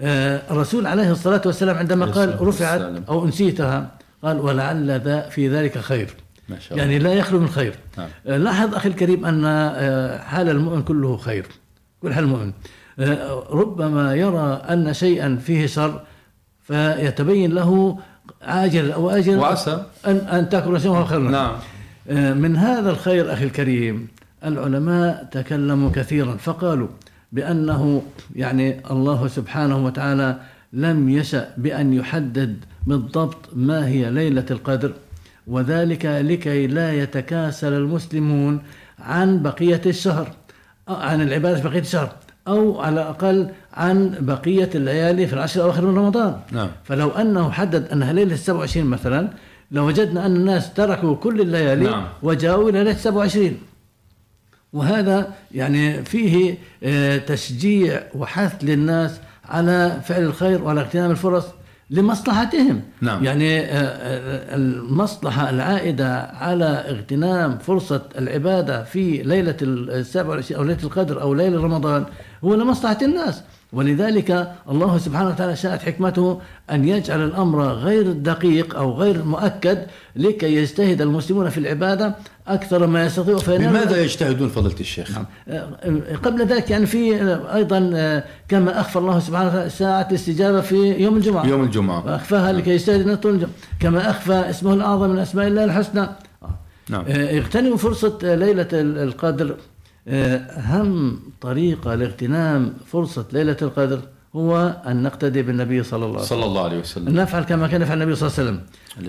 آه، 0.00 0.42
الرسول 0.50 0.86
عليه 0.86 1.10
الصلاة 1.10 1.42
والسلام 1.46 1.76
عندما 1.76 2.06
قال 2.06 2.42
رفعت. 2.42 3.02
أو 3.08 3.24
أنسيتها 3.24 4.00
قال 4.22 4.40
ولعل 4.40 5.00
ذا 5.00 5.28
في 5.28 5.48
ذلك 5.48 5.78
خير. 5.78 6.14
ما 6.48 6.58
شاء 6.58 6.72
الله. 6.72 6.82
يعني 6.82 6.98
لا 6.98 7.12
يخلو 7.12 7.40
من 7.40 7.48
خير. 7.48 7.74
نعم. 7.98 8.08
آه، 8.26 8.36
لاحظ 8.36 8.74
أخي 8.74 8.88
الكريم 8.88 9.24
أن 9.26 9.44
آه، 9.44 10.18
حال 10.18 10.48
المؤمن 10.48 10.82
كله 10.82 11.16
خير. 11.16 11.46
كل 12.02 12.14
حال 12.14 12.24
المؤمن. 12.24 12.52
آه، 12.98 13.44
ربما 13.50 14.14
يرى 14.14 14.62
أن 14.70 14.94
شيئا 14.94 15.38
فيه 15.42 15.66
شر 15.66 16.00
فيتبين 16.62 17.52
له 17.54 17.98
عاجل 18.42 18.92
أو 18.92 19.10
آجل 19.10 19.38
وعسى. 19.38 19.84
أن 20.06 20.16
أن 20.16 20.48
تكون 20.48 20.78
شيئا 20.78 21.04
خيرا 21.04 21.30
نعم. 21.30 21.52
من 22.40 22.56
هذا 22.56 22.90
الخير 22.90 23.32
أخي 23.32 23.44
الكريم 23.44 24.08
العلماء 24.44 25.28
تكلموا 25.32 25.90
كثيرا 25.90 26.36
فقالوا 26.36 26.88
بأنه 27.32 28.02
يعني 28.36 28.80
الله 28.90 29.28
سبحانه 29.28 29.84
وتعالى 29.84 30.36
لم 30.72 31.08
يشأ 31.08 31.54
بأن 31.56 31.92
يحدد 31.92 32.64
بالضبط 32.86 33.48
ما 33.52 33.86
هي 33.86 34.10
ليلة 34.10 34.46
القدر 34.50 34.92
وذلك 35.46 36.06
لكي 36.06 36.66
لا 36.66 36.92
يتكاسل 36.92 37.72
المسلمون 37.72 38.62
عن 38.98 39.42
بقية 39.42 39.80
الشهر 39.86 40.32
عن 40.88 41.22
العبادة 41.22 41.56
في 41.60 41.68
بقية 41.68 41.80
الشهر 41.80 42.12
أو 42.48 42.80
على 42.80 42.94
الأقل 42.94 43.50
عن 43.74 44.14
بقية 44.20 44.70
الليالي 44.74 45.26
في 45.26 45.32
العشر 45.32 45.60
الأواخر 45.60 45.86
من 45.86 45.98
رمضان 45.98 46.40
نعم. 46.52 46.68
فلو 46.84 47.10
أنه 47.10 47.50
حدد 47.50 47.88
أنها 47.88 48.12
ليلة 48.12 48.36
27 48.36 48.86
مثلا 48.86 49.28
لوجدنا 49.70 50.26
أن 50.26 50.36
الناس 50.36 50.74
تركوا 50.74 51.16
كل 51.16 51.40
الليالي 51.40 51.84
نعم. 51.84 52.04
وجاءوا 52.22 52.70
إلى 52.70 52.84
ليلة 52.84 52.96
27 52.96 53.56
وهذا 54.72 55.34
يعني 55.52 56.04
فيه 56.04 56.58
آه، 56.82 57.16
تشجيع 57.16 58.02
وحث 58.14 58.64
للناس 58.64 59.20
على 59.50 60.00
فعل 60.04 60.22
الخير 60.22 60.62
وعلى 60.62 60.80
اغتنام 60.80 61.10
الفرص 61.10 61.46
لمصلحتهم 61.90 62.80
نعم. 63.00 63.24
يعني 63.24 63.60
آه، 63.60 63.66
آه، 63.66 64.56
المصلحة 64.56 65.50
العائدة 65.50 66.22
على 66.22 66.64
اغتنام 66.64 67.58
فرصة 67.58 68.02
العبادة 68.18 68.84
في 68.84 69.22
ليلة 69.22 69.56
السابع 69.62 70.40
أو 70.56 70.62
ليلة 70.62 70.82
القدر 70.84 71.22
أو 71.22 71.34
ليلة 71.34 71.62
رمضان 71.62 72.04
هو 72.44 72.54
لمصلحة 72.54 72.98
الناس 73.02 73.42
ولذلك 73.72 74.52
الله 74.70 74.98
سبحانه 74.98 75.28
وتعالى 75.28 75.56
شاءت 75.56 75.82
حكمته 75.82 76.40
أن 76.70 76.88
يجعل 76.88 77.24
الأمر 77.24 77.62
غير 77.62 78.12
دقيق 78.12 78.76
أو 78.76 78.92
غير 78.92 79.22
مؤكد 79.24 79.78
لكي 80.16 80.56
يجتهد 80.56 81.00
المسلمون 81.02 81.48
في 81.48 81.58
العبادة 81.58 82.14
أكثر 82.48 82.86
ما 82.86 83.04
يستطيعوا 83.06 83.40
بماذا 83.58 84.02
يجتهدون 84.02 84.48
فضيلة 84.48 84.80
الشيخ؟ 84.80 85.10
نعم. 85.10 85.24
آه، 85.48 85.68
قبل 86.22 86.46
ذلك 86.46 86.70
يعني 86.70 86.86
في 86.86 87.22
آه، 87.22 87.54
أيضا 87.54 87.90
آه، 87.94 88.24
كما 88.48 88.80
أخفى 88.80 88.96
الله 88.98 89.18
سبحانه 89.18 89.48
وتعالى 89.48 89.70
ساعة 89.70 90.06
الاستجابة 90.10 90.60
في 90.60 90.76
يوم 90.76 91.16
الجمعة 91.16 91.46
يوم 91.46 91.62
الجمعة 91.64 92.06
واخفاها 92.06 92.52
لكي 92.52 92.70
يجتهد 92.70 93.20
طول 93.20 93.34
الجمعة. 93.34 93.50
كما 93.80 94.10
أخفى 94.10 94.50
اسمه 94.50 94.72
الأعظم 94.74 95.10
من 95.10 95.18
أسماء 95.18 95.46
الله 95.48 95.64
الحسنى 95.64 96.06
نعم. 96.88 97.04
اغتنموا 97.08 97.76
فرصة 97.76 98.18
ليلة 98.22 98.68
ال- 98.72 98.98
القدر 98.98 99.54
أهم 100.08 101.20
طريقه 101.40 101.94
لاغتنام 101.94 102.72
فرصة 102.86 103.26
ليلة 103.32 103.56
القدر 103.62 104.00
هو 104.36 104.74
أن 104.86 105.02
نقتدي 105.02 105.42
بالنبي 105.42 105.82
صلى 105.82 105.96
الله 106.06 106.16
عليه 106.16 106.24
وسلم. 106.24 106.40
صلى 106.40 106.46
الله 106.46 106.64
عليه 106.64 106.78
وسلم. 106.78 107.08
أن 107.08 107.14
نفعل 107.14 107.42
كما 107.42 107.68
كان 107.68 107.82
يفعل 107.82 108.02
النبي 108.02 108.14
صلى 108.14 108.28
الله 108.28 108.38
عليه 108.38 108.50
وسلم. 108.50 108.60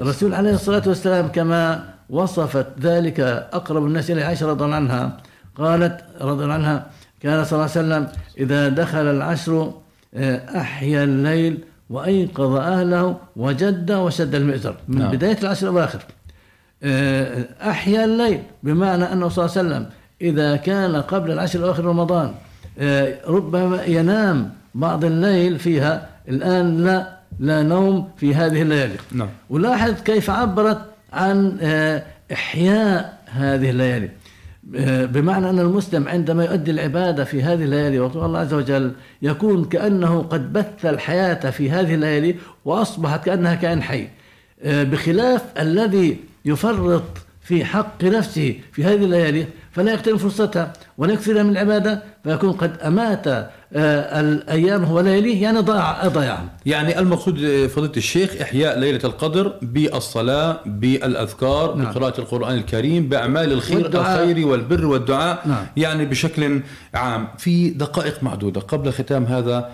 الرسول 0.01 0.33
عليه 0.33 0.53
الصلاة 0.53 0.83
والسلام 0.87 1.27
كما 1.27 1.89
وصفت 2.09 2.67
ذلك 2.81 3.19
أقرب 3.53 3.85
الناس 3.85 4.11
إليه 4.11 4.23
عائشة 4.25 4.47
رضي 4.47 4.65
الله 4.65 4.75
عنها 4.75 5.17
قالت 5.55 6.05
رضي 6.21 6.43
الله 6.43 6.53
عنها 6.53 6.85
كان 7.21 7.43
صلى 7.43 7.59
الله 7.59 7.71
عليه 7.77 8.05
وسلم 8.05 8.07
إذا 8.37 8.69
دخل 8.69 9.05
العشر 9.05 9.73
آه، 10.13 10.59
أحيا 10.61 11.03
الليل 11.03 11.63
وأيقظ 11.89 12.55
أهله 12.55 13.17
وجد 13.35 13.91
وشد 13.91 14.35
المئزر 14.35 14.75
من 14.87 14.99
نعم. 14.99 15.11
بداية 15.11 15.37
العشر 15.41 15.69
الأواخر. 15.69 15.99
آه، 16.83 17.45
أحيا 17.61 18.05
الليل 18.05 18.43
بمعنى 18.63 19.13
أنه 19.13 19.29
صلى 19.29 19.45
الله 19.45 19.57
عليه 19.57 19.67
وسلم 19.69 19.89
إذا 20.21 20.55
كان 20.55 20.95
قبل 20.95 21.31
العشر 21.31 21.59
الأواخر 21.59 21.85
رمضان 21.85 22.31
آه، 22.79 23.17
ربما 23.27 23.83
ينام 23.83 24.49
بعض 24.75 25.05
الليل 25.05 25.59
فيها. 25.59 26.09
الآن 26.29 26.83
لا 26.83 27.17
لا 27.39 27.63
نوم 27.63 28.09
في 28.17 28.35
هذه 28.35 28.61
الليالي. 28.61 28.95
نعم. 29.11 29.29
ولاحظ 29.49 30.01
كيف 30.01 30.29
عبرت 30.29 30.81
عن 31.13 31.57
آه، 31.61 32.03
إحياء 32.33 33.19
هذه 33.25 33.69
الليالي. 33.69 34.09
آه، 34.75 35.05
بمعنى 35.05 35.49
أن 35.49 35.59
المسلم 35.59 36.07
عندما 36.07 36.45
يؤدي 36.45 36.71
العبادة 36.71 37.23
في 37.23 37.43
هذه 37.43 37.63
الليالي 37.63 37.99
وطول 37.99 38.25
الله 38.25 38.39
عز 38.39 38.53
وجل 38.53 38.91
يكون 39.21 39.65
كأنه 39.65 40.21
قد 40.21 40.53
بث 40.53 40.85
الحياة 40.85 41.49
في 41.49 41.71
هذه 41.71 41.93
الليالي 41.93 42.35
وأصبحت 42.65 43.25
كأنها 43.25 43.55
كائن 43.55 43.83
حي. 43.83 44.07
بخلاف 44.65 45.41
الذي 45.59 46.17
يفرط 46.45 47.03
في 47.41 47.65
حق 47.65 48.03
نفسه 48.03 48.55
في 48.71 48.83
هذه 48.83 49.03
الليالي 49.03 49.45
فلا 49.71 49.91
يغتنم 49.91 50.17
فرصتها 50.17 50.73
ولا 50.97 51.13
يكثر 51.13 51.43
من 51.43 51.49
العبادة 51.49 52.03
فيكون 52.23 52.51
قد 52.51 52.77
أمات 52.77 53.27
آه، 53.27 54.19
الأيام 54.19 54.91
ولياليه 54.91 55.43
يعني 55.43 55.59
ضاع 55.59 56.07
ضيعها 56.07 56.45
يعني 56.65 56.99
المقصود 56.99 57.35
فضيلة 57.67 57.91
الشيخ 57.97 58.41
إحياء 58.41 58.79
ليلة 58.79 58.99
القدر 59.03 59.53
بالصلاة 59.61 60.59
بالأذكار 60.65 61.75
نعم. 61.75 61.91
بقراءة 61.91 62.19
القرآن 62.19 62.57
الكريم 62.57 63.09
بأعمال 63.09 63.51
الخير 63.51 63.83
والدعاء. 63.83 64.23
الخير 64.23 64.47
والبر 64.47 64.85
والدعاء 64.85 65.47
نعم. 65.47 65.65
يعني 65.77 66.05
بشكل 66.05 66.61
عام 66.93 67.27
في 67.37 67.69
دقائق 67.69 68.23
معدودة 68.23 68.61
قبل 68.61 68.91
ختام 68.91 69.25
هذا 69.25 69.69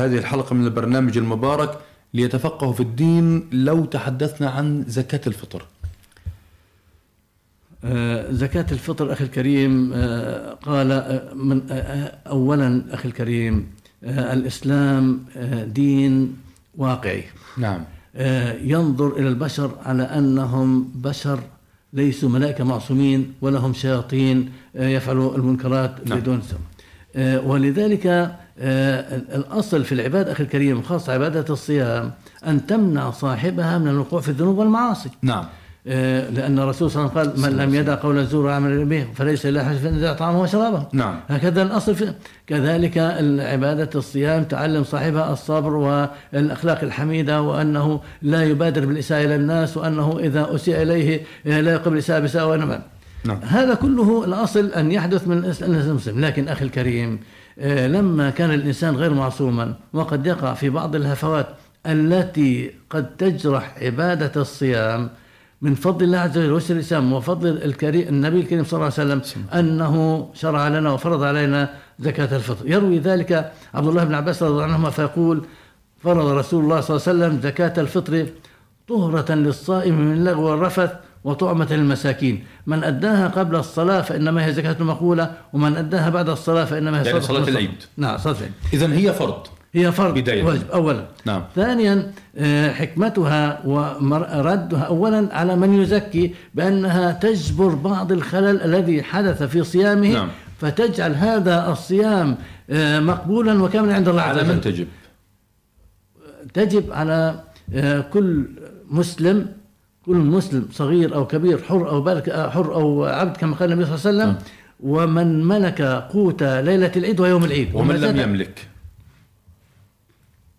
هذه 0.00 0.18
الحلقة 0.18 0.54
من 0.54 0.64
البرنامج 0.64 1.18
المبارك 1.18 1.78
ليتفقهوا 2.14 2.72
في 2.72 2.80
الدين 2.80 3.48
لو 3.52 3.84
تحدثنا 3.84 4.50
عن 4.50 4.84
زكاة 4.88 5.20
الفطر 5.26 5.62
آه، 5.62 5.81
زكاة 8.30 8.66
الفطر 8.72 9.12
أخي 9.12 9.24
الكريم 9.24 9.92
آه، 9.94 10.52
قال 10.54 10.92
آه، 10.92 11.34
من 11.34 11.62
آه، 11.70 11.74
آه، 11.74 12.18
أولا 12.28 12.82
أخي 12.90 13.08
الكريم 13.08 13.66
آه، 14.04 14.32
الإسلام 14.32 15.20
آه، 15.36 15.64
دين 15.64 16.36
واقعي. 16.78 17.24
نعم. 17.58 17.80
آه، 18.16 18.52
ينظر 18.62 19.16
إلى 19.18 19.28
البشر 19.28 19.70
على 19.84 20.02
أنهم 20.02 20.88
بشر 20.94 21.40
ليسوا 21.92 22.28
ملائكة 22.28 22.64
معصومين 22.64 23.32
ولا 23.40 23.58
هم 23.58 23.72
شياطين 23.72 24.50
آه، 24.76 24.88
يفعلوا 24.88 25.36
المنكرات 25.36 25.94
نعم. 26.08 26.18
بدون 26.20 26.40
سبب. 26.42 26.60
آه، 27.16 27.40
ولذلك 27.40 28.06
آه، 28.06 29.16
الأصل 29.36 29.84
في 29.84 29.92
العبادة 29.92 30.32
أخي 30.32 30.42
الكريم 30.42 30.82
خاصة 30.82 31.12
عبادة 31.12 31.44
الصيام 31.54 32.10
أن 32.46 32.66
تمنع 32.66 33.10
صاحبها 33.10 33.78
من 33.78 33.88
الوقوع 33.88 34.20
في 34.20 34.28
الذنوب 34.28 34.58
والمعاصي. 34.58 35.10
نعم. 35.22 35.38
آه، 35.44 35.48
لأن 35.86 36.58
الرسول 36.58 36.90
صلى 36.90 37.02
الله 37.02 37.18
عليه 37.18 37.30
وسلم 37.30 37.42
قال 37.42 37.52
من 37.52 37.58
لم 37.58 37.74
يدع 37.74 37.94
قول 37.94 38.18
الزور 38.18 38.44
وعمل 38.44 38.84
به 38.84 39.06
فليس 39.14 39.46
له 39.46 39.88
أن 39.88 39.96
يدع 39.96 40.12
طعامه 40.12 40.40
وشرابه 40.40 40.86
نعم. 40.92 41.20
هكذا 41.28 41.62
الأصل 41.62 42.14
كذلك 42.46 42.98
عبادة 43.38 43.90
الصيام 43.94 44.44
تعلم 44.44 44.84
صاحبها 44.84 45.32
الصبر 45.32 45.74
والأخلاق 45.74 46.82
الحميدة 46.82 47.42
وأنه 47.42 48.00
لا 48.22 48.44
يبادر 48.44 48.86
بالإساءة 48.86 49.24
إلى 49.24 49.36
الناس 49.36 49.76
وأنه 49.76 50.18
إذا 50.18 50.54
أسيء 50.54 50.82
إليه 50.82 51.20
آه، 51.46 51.60
لا 51.60 51.72
يقبل 51.72 51.92
الإساءة 51.92 52.20
بإساءة 52.20 52.46
وإنما 52.46 52.82
نعم. 53.24 53.38
هذا 53.42 53.74
كله 53.74 54.24
الأصل 54.24 54.66
أن 54.66 54.92
يحدث 54.92 55.28
من 55.28 55.54
المسلم 55.62 56.24
لكن 56.24 56.48
أخي 56.48 56.64
الكريم 56.64 57.20
آه، 57.58 57.86
لما 57.86 58.30
كان 58.30 58.50
الإنسان 58.50 58.96
غير 58.96 59.14
معصوما 59.14 59.74
وقد 59.92 60.26
يقع 60.26 60.54
في 60.54 60.70
بعض 60.70 60.96
الهفوات 60.96 61.46
التي 61.86 62.70
قد 62.90 63.16
تجرح 63.16 63.74
عبادة 63.82 64.40
الصيام 64.40 65.10
من 65.62 65.74
فضل 65.74 66.04
الله 66.04 66.18
عز 66.18 66.38
وجل 66.38 66.52
وسر 66.52 66.74
الإسلام 66.74 67.12
وفضل 67.12 67.48
الكريم 67.48 68.08
النبي 68.08 68.40
الكريم 68.40 68.64
صلى 68.64 68.72
الله 68.72 68.92
عليه 68.98 69.14
وسلم 69.14 69.44
أنه 69.54 70.26
شرع 70.34 70.68
لنا 70.68 70.92
وفرض 70.92 71.22
علينا 71.22 71.74
زكاة 71.98 72.36
الفطر. 72.36 72.68
يروي 72.68 72.98
ذلك 72.98 73.52
عبد 73.74 73.86
الله 73.86 74.04
بن 74.04 74.14
عباس 74.14 74.42
رضي 74.42 74.52
الله 74.52 74.64
عنهما 74.64 74.90
فيقول 74.90 75.44
فرض 75.98 76.26
رسول 76.26 76.64
الله 76.64 76.80
صلى 76.80 76.96
الله 76.96 77.08
عليه 77.08 77.34
وسلم 77.34 77.40
زكاة 77.42 77.80
الفطر 77.80 78.26
طهرة 78.88 79.34
للصائم 79.34 80.00
من 80.00 80.12
اللغو 80.12 80.42
والرفث 80.42 80.92
وطعمة 81.24 81.72
للمساكين 81.72 82.44
من 82.66 82.84
أداها 82.84 83.28
قبل 83.28 83.56
الصلاة 83.56 84.00
فإنما 84.00 84.46
هي 84.46 84.52
زكاة 84.52 84.82
مقبولة 84.82 85.34
ومن 85.52 85.76
أداها 85.76 86.10
بعد 86.10 86.28
الصلاة 86.28 86.64
فإنما 86.64 87.02
هي 87.02 87.06
يعني 87.06 87.20
صلاة. 87.20 87.48
العيد. 87.48 87.82
نعم 87.96 88.18
صلاة 88.18 88.36
العيد. 88.36 88.52
إذا 88.72 88.92
هي 88.92 89.12
فرض. 89.12 89.46
هي 89.74 89.92
فرض. 89.92 90.14
بداية. 90.14 90.42
واجب 90.42 90.70
أولا. 90.70 91.06
نعم. 91.24 91.42
ثانيا 91.54 92.12
آه، 92.36 92.72
حكمتها 92.72 93.62
وردها 93.66 94.80
أولا 94.82 95.28
على 95.32 95.56
من 95.56 95.82
يزكي 95.82 96.34
بأنها 96.54 97.12
تجبر 97.12 97.74
بعض 97.74 98.12
الخلل 98.12 98.62
الذي 98.62 99.02
حدث 99.02 99.42
في 99.42 99.64
صيامه 99.64 100.12
نعم. 100.12 100.28
فتجعل 100.60 101.14
هذا 101.14 101.68
الصيام 101.72 102.36
آه، 102.70 103.00
مقبولا 103.00 103.62
وكاملا 103.62 103.94
عند 103.94 104.08
الله 104.08 104.22
عز 104.22 104.38
على 104.38 104.42
من 104.48 104.50
وجل. 104.50 104.60
تجب؟ 104.60 104.86
تجب 106.54 106.92
على 106.92 107.40
آه، 107.74 108.00
كل 108.00 108.44
مسلم 108.90 109.46
كل 110.06 110.16
مسلم 110.16 110.68
صغير 110.72 111.14
أو 111.14 111.26
كبير 111.26 111.62
حر 111.62 111.88
أو 111.88 112.00
بالغ 112.00 112.22
آه، 112.30 112.50
حر 112.50 112.74
أو 112.74 113.04
عبد 113.04 113.36
كما 113.36 113.56
قال 113.56 113.72
النبي 113.72 113.96
صلى 113.96 114.10
الله 114.10 114.22
عليه 114.24 114.32
وسلم 114.32 114.46
ومن 114.80 115.44
ملك 115.44 115.82
قوت 115.82 116.42
ليلة 116.42 116.92
العيد 116.96 117.20
ويوم 117.20 117.44
العيد. 117.44 117.74
ومن 117.74 117.94
لم 117.96 118.16
يملك. 118.16 118.68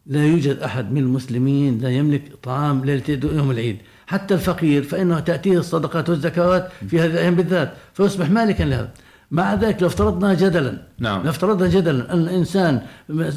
لا 0.06 0.26
يوجد 0.26 0.58
أحد 0.58 0.92
من 0.92 0.98
المسلمين 0.98 1.80
لا 1.80 1.90
يملك 1.90 2.22
طعام 2.44 2.84
العيد 2.84 3.26
ويوم 3.26 3.52
العيد. 3.52 3.78
حتى 4.08 4.34
الفقير 4.34 4.84
فإنه 4.84 5.20
تأتيه 5.20 5.58
الصدقات 5.58 6.10
والزكوات 6.10 6.70
في 6.90 7.00
هذه 7.00 7.12
الأيام 7.12 7.36
بالذات 7.36 7.74
فيصبح 7.94 8.30
مالكا 8.30 8.64
لها. 8.64 8.92
مع 9.34 9.54
ذلك 9.54 9.82
لو 9.82 9.88
افترضنا 9.88 10.34
جدلا 10.34 10.78
نعم. 11.00 11.24
لو 11.24 11.30
افترضنا 11.30 11.68
جدلا 11.70 12.14
ان 12.14 12.20
الإنسان 12.20 12.82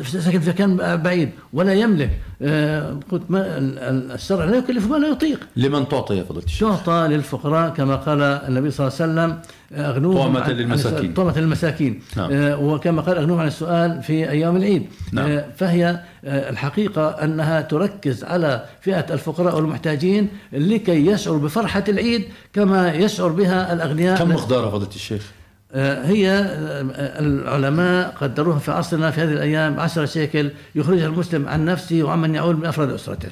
ساكن 0.05 0.41
في 0.41 0.51
مكان 0.51 0.97
بعيد 1.03 1.31
ولا 1.53 1.75
يملك 1.75 2.11
آه، 2.43 2.97
قلت 3.11 3.23
ما 3.29 3.59
ال- 3.59 3.79
ال- 3.79 4.13
الشرع 4.13 4.45
لا 4.45 4.57
يكلف 4.57 4.87
ما 4.91 4.97
لا 4.97 5.09
يطيق 5.09 5.41
لمن 5.57 5.89
تعطي 5.89 6.17
يا 6.17 6.25
فضيلة 6.25 6.45
الشيخ 6.45 6.69
تعطى 6.85 7.09
للفقراء 7.09 7.71
كما 7.71 7.97
قال 7.97 8.23
النبي 8.23 8.71
صلى 8.71 8.87
الله 8.89 8.99
عليه 9.03 9.13
وسلم 9.13 9.39
آه، 9.73 9.91
أغنوهم 9.91 10.17
طعمة 10.35 10.51
للمساكين. 10.53 11.15
طعمة 11.15 11.39
للمساكين 11.41 12.01
نعم. 12.17 12.31
آه، 12.33 12.59
وكما 12.59 13.03
قال 13.03 13.17
أغنوهم 13.19 13.41
عن 13.41 13.47
السؤال 13.47 14.03
في 14.03 14.31
أيام 14.31 14.57
العيد 14.57 14.87
نعم. 15.13 15.41
فهي 15.57 16.01
الحقيقة 16.25 17.09
أنها 17.09 17.61
تركز 17.61 18.25
على 18.25 18.65
فئة 18.81 19.07
الفقراء 19.15 19.57
والمحتاجين 19.57 20.29
لكي 20.53 21.07
يشعروا 21.07 21.39
بفرحة 21.41 21.85
العيد 21.89 22.25
كما 22.53 22.93
يشعر 22.95 23.29
بها 23.29 23.73
الأغنياء 23.73 24.19
كم 24.19 24.29
مقدارها 24.31 24.71
فضيلة 24.71 24.91
الشيخ 24.95 25.33
هي 25.75 26.31
آه، 26.31 27.21
العلماء 27.21 28.11
قدروها 28.21 28.59
في 28.59 28.71
عصرنا 28.73 29.11
في 29.11 29.21
هذه 29.21 29.33
الأيام 29.33 29.81
10 29.81 30.05
شيكل 30.07 30.51
يخرجها 30.75 31.07
المسلم 31.07 31.49
عن 31.49 31.65
نفسه 31.65 32.03
وعمن 32.03 32.35
يعول 32.35 32.57
من 32.57 32.67
أفراد 32.67 32.91
أسرته. 32.91 33.29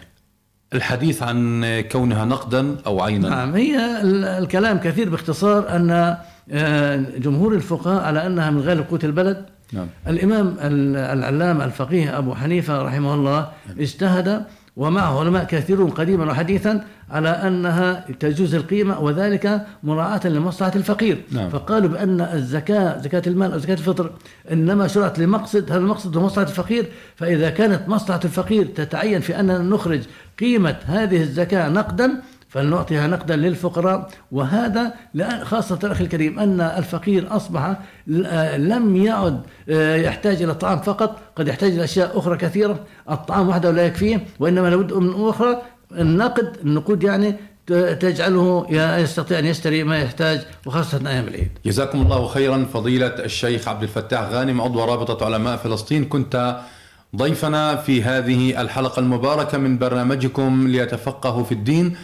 الحديث 0.75 1.23
عن 1.23 1.65
كونها 1.93 2.25
نقدا 2.25 2.77
أو 2.87 3.01
عينا. 3.03 3.29
نعم 3.29 3.55
هي 3.55 4.01
ال- 4.03 4.25
الكلام 4.25 4.79
كثير 4.79 5.09
باختصار 5.09 5.77
أن 5.77 6.17
آه، 6.53 6.97
جمهور 7.19 7.55
الفقهاء 7.55 8.03
على 8.05 8.27
أنها 8.27 8.51
من 8.51 8.61
غالب 8.61 8.85
قوت 8.91 9.05
البلد. 9.05 9.45
نعم. 9.73 9.87
الإمام 10.09 10.57
ال- 10.61 10.97
العلامة 10.97 11.65
الفقيه 11.65 12.19
أبو 12.19 12.35
حنيفة 12.35 12.83
رحمه 12.83 13.15
الله 13.15 13.49
اجتهد 13.81 14.45
ومعه 14.77 15.21
علماء 15.21 15.45
كثيرون 15.45 15.91
قديما 15.91 16.25
وحديثا 16.31 16.85
على 17.11 17.29
أنها 17.29 18.05
تجوز 18.21 18.55
القيمة 18.55 19.01
وذلك 19.01 19.67
مراعاة 19.83 20.27
لمصلحة 20.27 20.73
الفقير 20.77 21.23
نعم. 21.31 21.51
فقالوا 21.51 21.89
بأن 21.89 22.21
الزكاة 22.21 22.99
زكاة 22.99 23.23
المال 23.27 23.53
أو 23.53 23.59
زكاة 23.59 23.75
الفطر 23.75 24.11
إنما 24.53 24.89
شرعت 24.89 25.19
لمقصد 25.19 25.71
هذا 25.71 25.81
المقصد 25.81 26.17
هو 26.17 26.23
مصلحة 26.23 26.51
الفقير 26.51 26.87
فإذا 27.17 27.51
كانت 27.51 27.89
مصلحة 27.89 28.21
الفقير 28.25 28.67
تتعين 28.67 29.21
في 29.21 29.41
أننا 29.41 29.59
نخرج 29.59 30.01
قيمة 30.39 30.77
هذه 30.87 31.23
الزكاة 31.23 31.69
نقدا 31.69 32.23
فلنعطيها 32.55 33.07
نقدا 33.07 33.37
للفقراء. 33.37 34.09
وهذا 34.33 34.95
خاصة 35.43 35.79
أخي 35.85 36.05
الكريم 36.05 36.39
أن 36.39 36.61
الفقير 36.61 37.37
أصبح 37.37 37.77
آه 38.27 38.57
لم 38.57 38.97
يعد 38.97 39.41
آه، 39.69 39.97
يحتاج 39.97 40.43
إلى 40.43 40.53
الطعام 40.53 40.79
فقط 40.79 41.21
قد 41.37 41.49
يحتاج 41.49 41.73
إلى 41.73 41.85
أشياء 41.85 42.19
أخرى 42.19 42.37
كثيرة. 42.37 42.81
الطعام 43.11 43.49
وحده 43.49 43.71
لا 43.71 43.87
يكفيه 43.87 44.27
وإنما 44.41 44.71
لابد 44.71 44.93
من 44.93 45.29
أخرى 45.29 45.63
النقد 45.93 46.57
النقود 46.65 47.03
يعني 47.03 47.35
تجعله 48.01 48.67
يستطيع 49.01 49.39
أن 49.39 49.45
يشتري 49.45 49.85
ما 49.85 49.99
يحتاج 49.99 50.41
وخاصة 50.67 51.01
أيام 51.07 51.29
العيد. 51.29 51.51
جزاكم 51.67 52.03
الله 52.03 52.27
خيرا 52.27 52.67
فضيلة 52.73 53.07
الشيخ 53.07 53.69
عبد 53.69 53.83
الفتاح 53.83 54.29
غانم 54.29 54.61
عضو 54.61 54.85
رابطة 54.85 55.25
علماء 55.27 55.57
فلسطين. 55.57 56.05
كنت 56.05 56.57
ضيفنا 57.17 57.77
في 57.77 58.03
هذه 58.03 58.61
الحلقة 58.61 59.01
المباركة 59.01 59.59
من 59.59 59.79
برنامجكم 59.79 60.69
ليتفقهوا 60.69 61.45
في 61.45 61.53
الدين. 61.53 61.97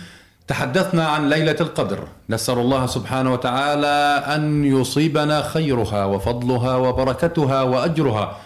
تحدثنا 0.50 1.06
عن 1.06 1.28
ليلة 1.28 1.56
القدر. 1.60 2.08
نسأل 2.30 2.58
الله 2.58 2.86
سبحانه 2.86 3.32
وتعالى 3.32 4.24
أن 4.34 4.64
يصيبنا 4.64 5.42
خيرها 5.42 6.04
وفضلها 6.04 6.76
وبركتها 6.76 7.62
وأجرها 7.62 8.36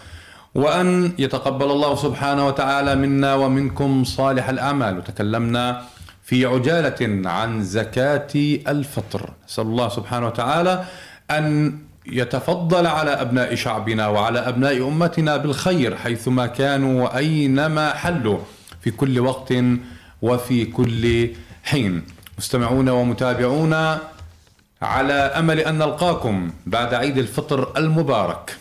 وأن 0.55 1.13
يتقبل 1.19 1.71
الله 1.71 1.95
سبحانه 1.95 2.47
وتعالى 2.47 2.95
منا 2.95 3.35
ومنكم 3.35 4.03
صالح 4.03 4.49
الأعمال. 4.49 4.97
وتكلمنا 4.97 5.81
في 6.23 6.45
عجالة 6.45 7.29
عن 7.29 7.63
زكاة 7.63 8.33
الفطر. 8.67 9.29
نسأل 9.49 9.63
الله 9.63 9.89
سبحانه 9.89 10.27
وتعالى 10.27 10.83
أن 11.31 11.77
يتفضل 12.05 12.87
على 12.87 13.11
أبناء 13.11 13.55
شعبنا 13.55 14.07
وعلى 14.07 14.39
أبناء 14.39 14.87
أمتنا 14.87 15.37
بالخير 15.37 15.95
حيثما 15.95 16.45
كانوا 16.45 17.03
وأينما 17.03 17.93
حلوا 17.93 18.37
في 18.81 18.91
كل 18.91 19.19
وقت 19.19 19.53
وفي 20.21 20.65
كل 20.65 21.29
حين 21.65 22.03
مستمعون 22.37 22.89
ومتابعون 22.89 23.73
على 24.81 25.13
أمل 25.13 25.59
أن 25.59 25.77
نلقاكم 25.77 26.51
بعد 26.65 26.93
عيد 26.93 27.17
الفطر 27.17 27.77
المبارك. 27.77 28.57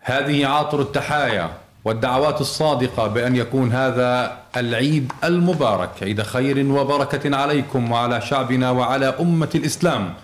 هذه 0.00 0.46
عاطر 0.46 0.80
التحايا 0.80 1.50
والدعوات 1.84 2.40
الصادقة 2.40 3.06
بأن 3.06 3.36
يكون 3.36 3.72
هذا 3.72 4.38
العيد 4.56 5.12
المبارك 5.24 5.90
عيد 6.02 6.22
خير 6.22 6.66
وبركة 6.72 7.36
عليكم 7.36 7.92
وعلى 7.92 8.20
شعبنا 8.20 8.70
وعلى 8.70 9.06
أمة 9.20 9.50
الإسلام 9.54 10.14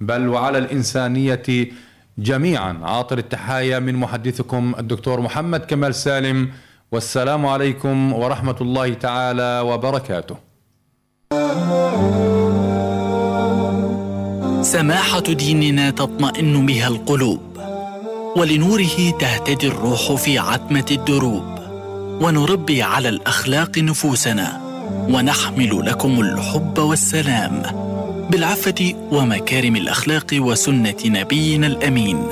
بل 0.00 0.28
وعلى 0.28 0.58
الإنسانية 0.58 1.68
جميعا. 2.18 2.80
عاطر 2.82 3.18
التحايا 3.18 3.78
من 3.78 3.94
محدثكم 3.94 4.74
الدكتور 4.78 5.20
محمد 5.20 5.60
كمال 5.60 5.94
سالم 5.94 6.50
والسلام 6.92 7.46
عليكم 7.46 8.12
ورحمة 8.12 8.56
الله 8.60 8.94
تعالى 8.94 9.60
وبركاته. 9.60 10.49
سماحة 14.72 15.20
ديننا 15.20 15.90
تطمئن 15.90 16.66
بها 16.66 16.88
القلوب 16.88 17.40
ولنوره 18.36 19.10
تهتدي 19.20 19.66
الروح 19.66 20.12
في 20.12 20.38
عتمة 20.38 20.84
الدروب 20.90 21.44
ونربي 22.20 22.82
على 22.82 23.08
الأخلاق 23.08 23.78
نفوسنا 23.78 24.60
ونحمل 25.08 25.86
لكم 25.86 26.20
الحب 26.20 26.78
والسلام 26.78 27.62
بالعفة 28.30 28.94
ومكارم 29.12 29.76
الأخلاق 29.76 30.26
وسنة 30.32 30.96
نبينا 31.04 31.66
الأمين. 31.66 32.26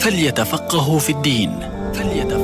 فليتفقهوا 0.00 0.98
في 0.98 1.10
الدين 1.10 1.58
فليتفقهوا 1.94 2.41